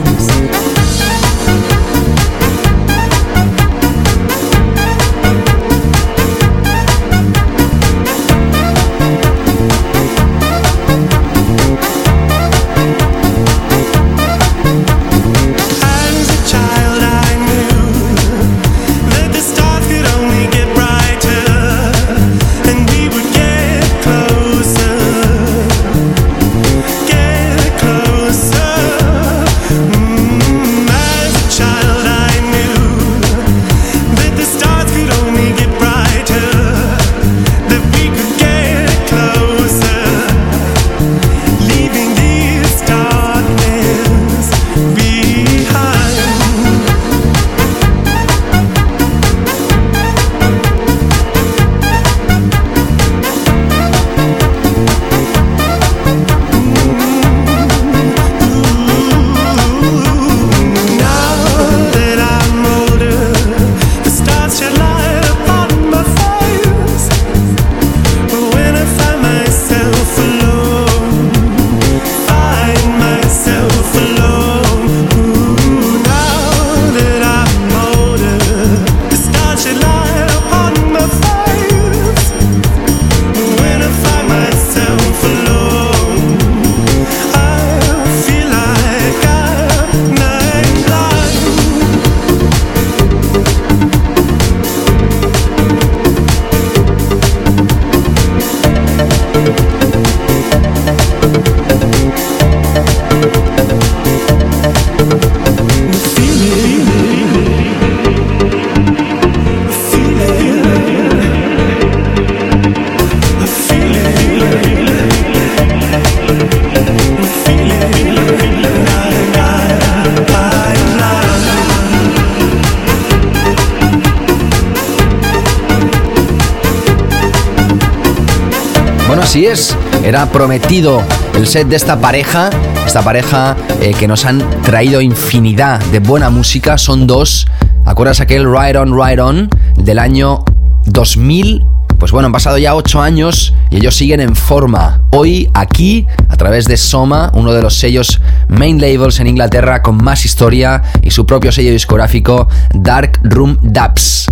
[129.45, 131.01] Es, era prometido
[131.33, 132.49] el set de esta pareja,
[132.85, 137.47] esta pareja eh, que nos han traído infinidad de buena música, son dos.
[137.85, 140.43] ¿Acuerdas aquel Ride On, Ride On del año
[140.87, 141.65] 2000?
[141.97, 145.03] Pues bueno, han pasado ya ocho años y ellos siguen en forma.
[145.11, 149.97] Hoy aquí, a través de Soma, uno de los sellos main labels en Inglaterra con
[150.03, 154.25] más historia y su propio sello discográfico, Dark Room Dubs.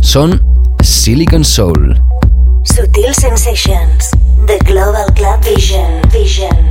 [0.00, 0.42] Son
[0.82, 2.00] Silicon Soul.
[3.14, 4.10] Sensations,
[4.46, 6.69] The Global Club Vision, Vision.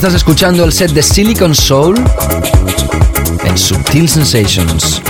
[0.00, 1.94] Estás escuchando el set de Silicon Soul
[3.44, 5.02] en Subtil Sensations.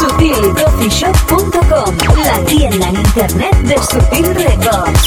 [0.00, 1.94] SutilCoffeeShop.com,
[2.24, 5.02] la tienda en internet de Sutil Records.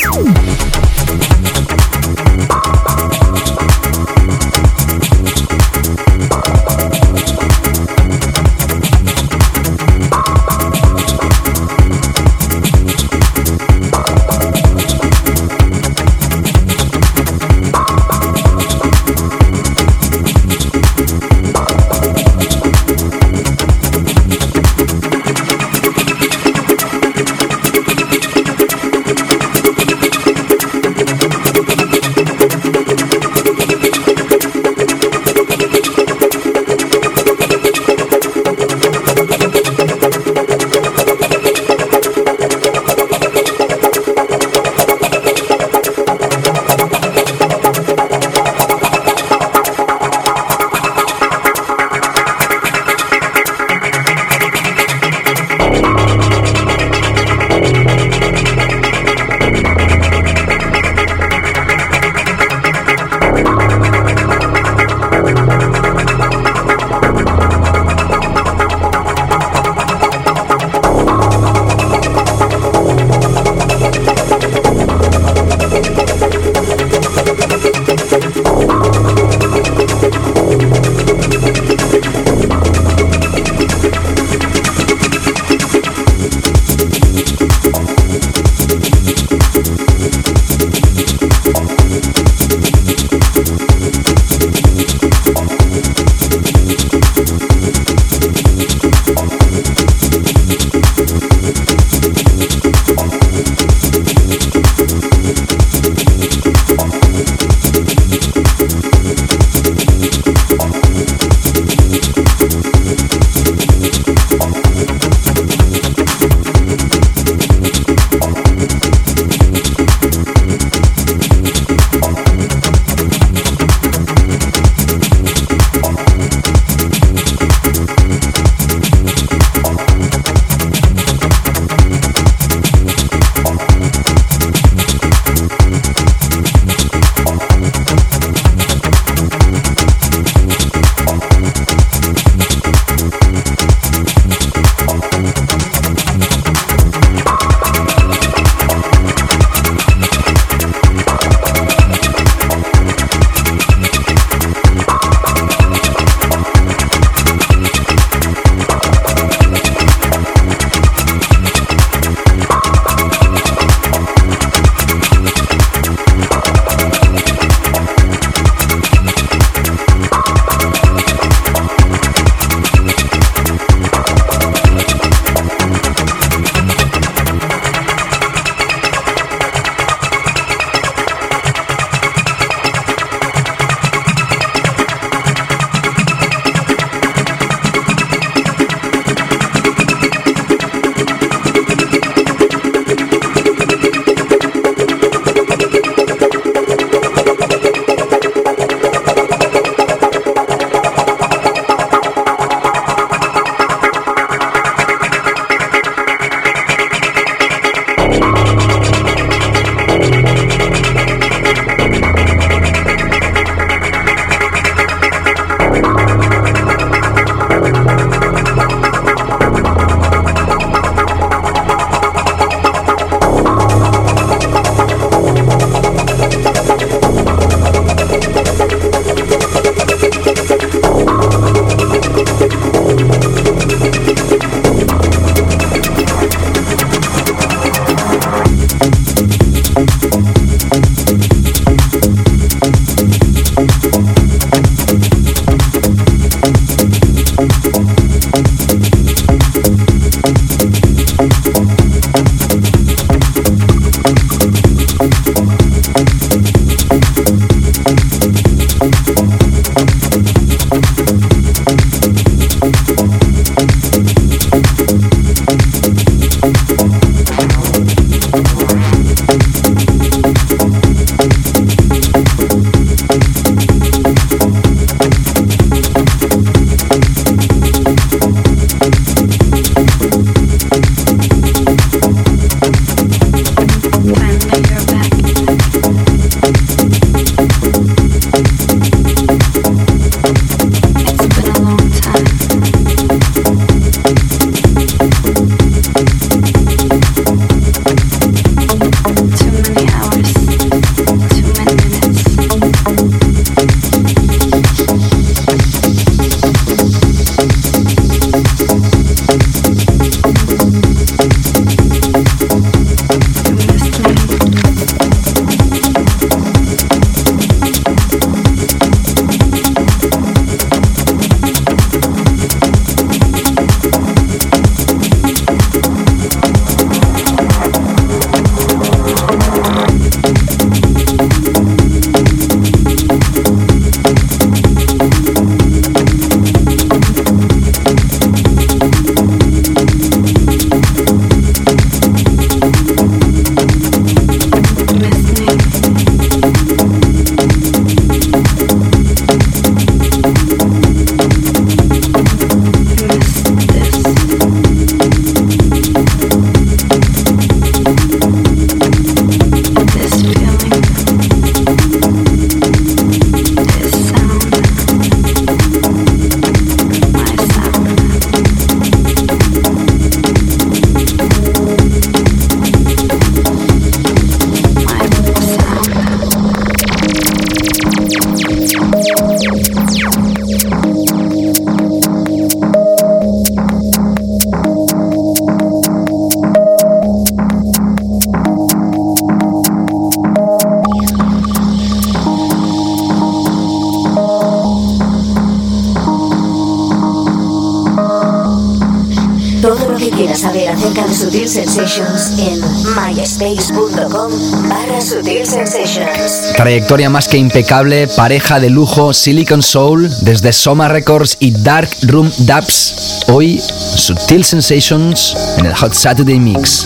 [406.85, 412.31] Trayectoria más que impecable, pareja de lujo, Silicon Soul, desde Soma Records y Dark Room
[412.37, 413.23] Dubs.
[413.27, 416.85] Hoy, Sutil Sensations en el Hot Saturday Mix.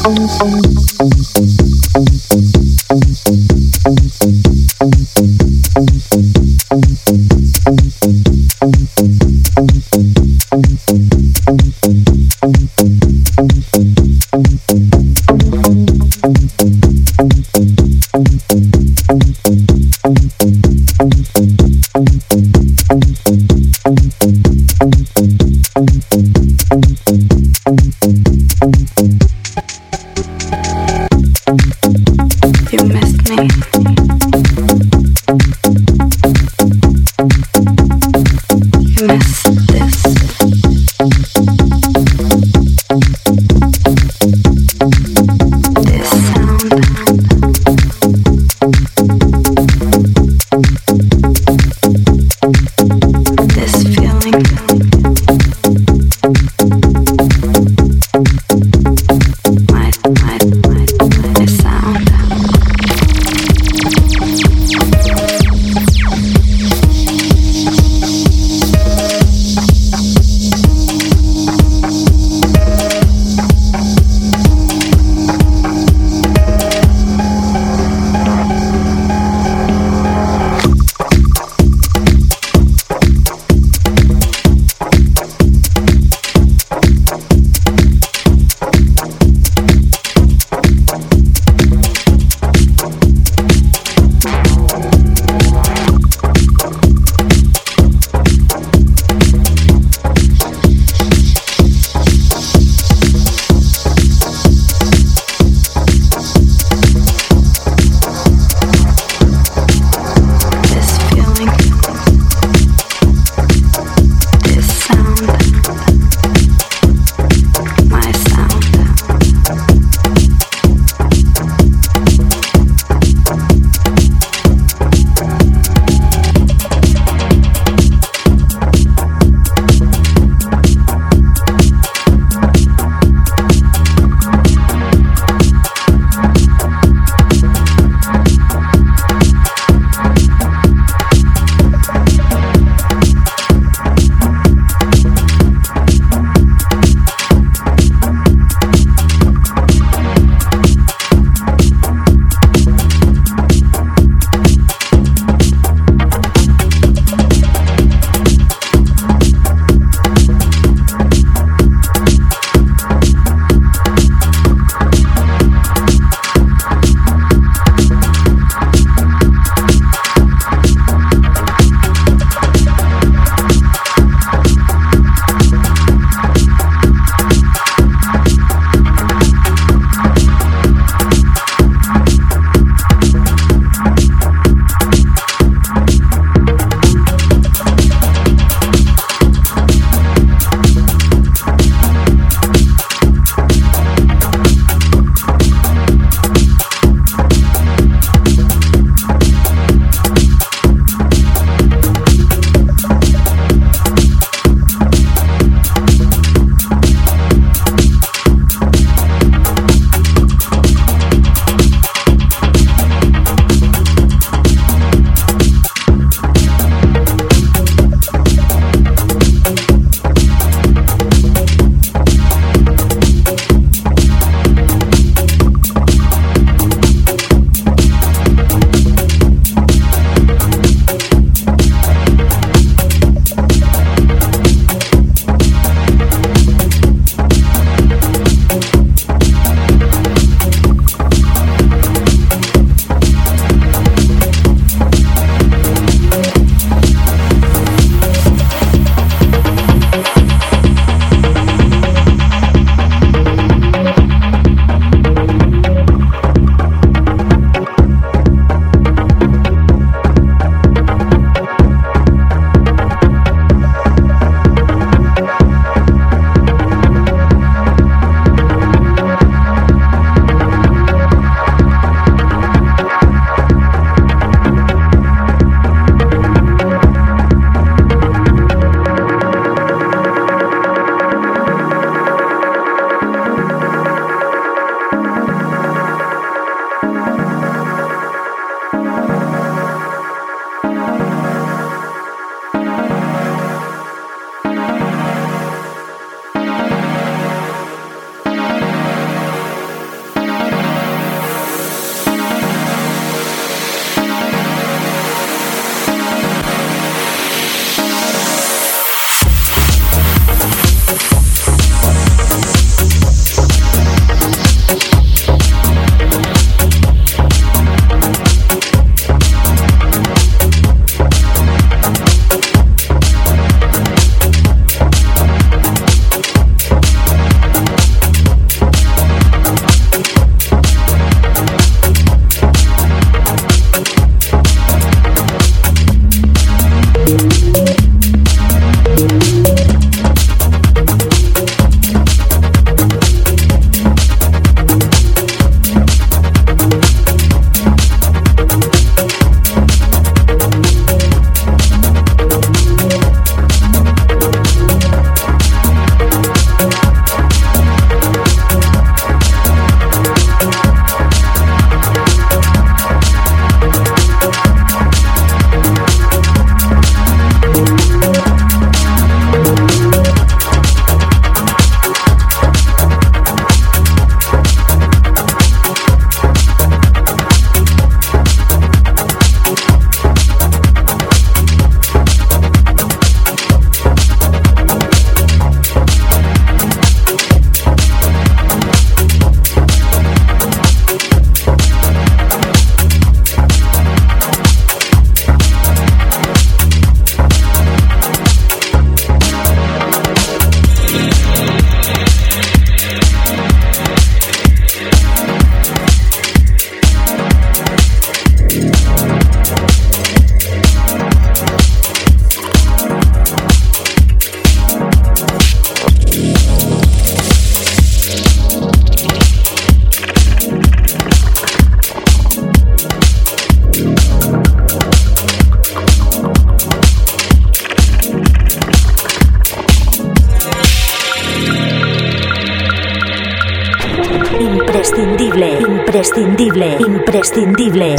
[435.89, 437.95] Imprescindible, imprescindible.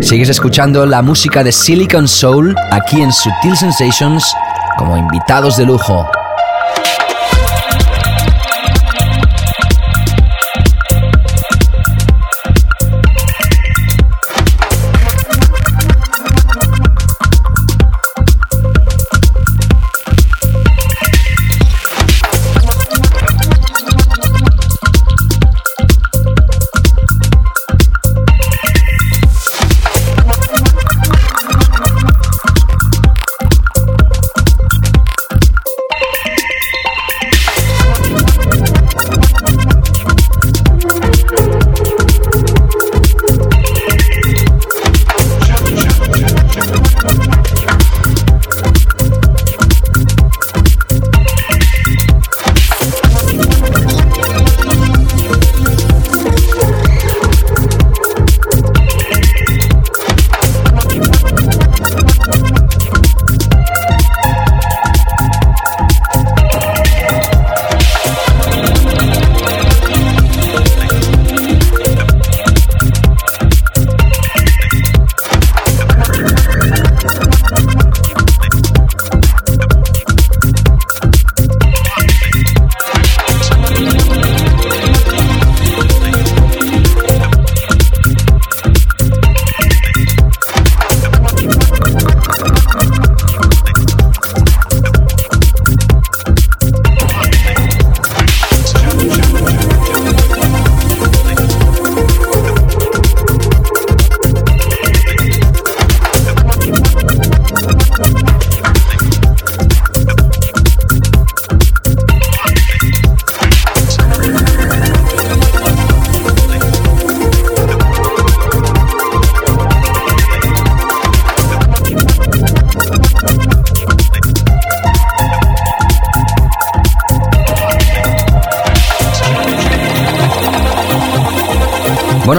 [0.00, 4.32] Sigues escuchando la música de Silicon Soul aquí en Sutil Sensations
[4.78, 6.08] como invitados de lujo.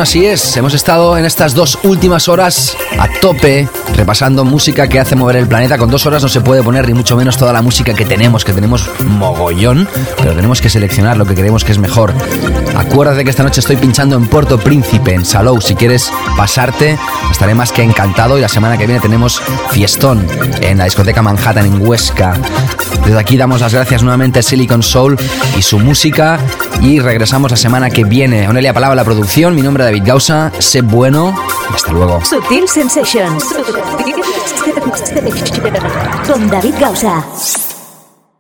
[0.08, 5.18] Así es, hemos estado en estas dos últimas horas a tope repasando música que hace
[5.18, 5.78] mover el planeta.
[5.78, 8.46] Con dos horas no se puede poner ni mucho menos toda la música que tenemos,
[8.46, 9.86] que tenemos mogollón,
[10.16, 12.14] pero tenemos que seleccionar lo que creemos que es mejor.
[12.78, 15.60] Acuérdate que esta noche estoy pinchando en Puerto Príncipe, en Salou.
[15.60, 16.98] Si quieres pasarte,
[17.30, 18.38] estaré más que encantado.
[18.38, 20.26] Y la semana que viene tenemos fiestón
[20.62, 22.34] en la discoteca Manhattan en Huesca.
[23.04, 25.18] Desde aquí damos las gracias nuevamente a Silicon Soul
[25.58, 26.40] y su música.
[26.82, 28.48] Y regresamos la semana que viene.
[28.48, 29.56] Onelia Palabra la producción.
[29.56, 30.52] Mi nombre es David Gausa.
[30.60, 31.36] Sé bueno.
[31.74, 32.24] Hasta luego.
[32.24, 33.44] Sutil Sensations.
[36.28, 37.26] Con David Gausa.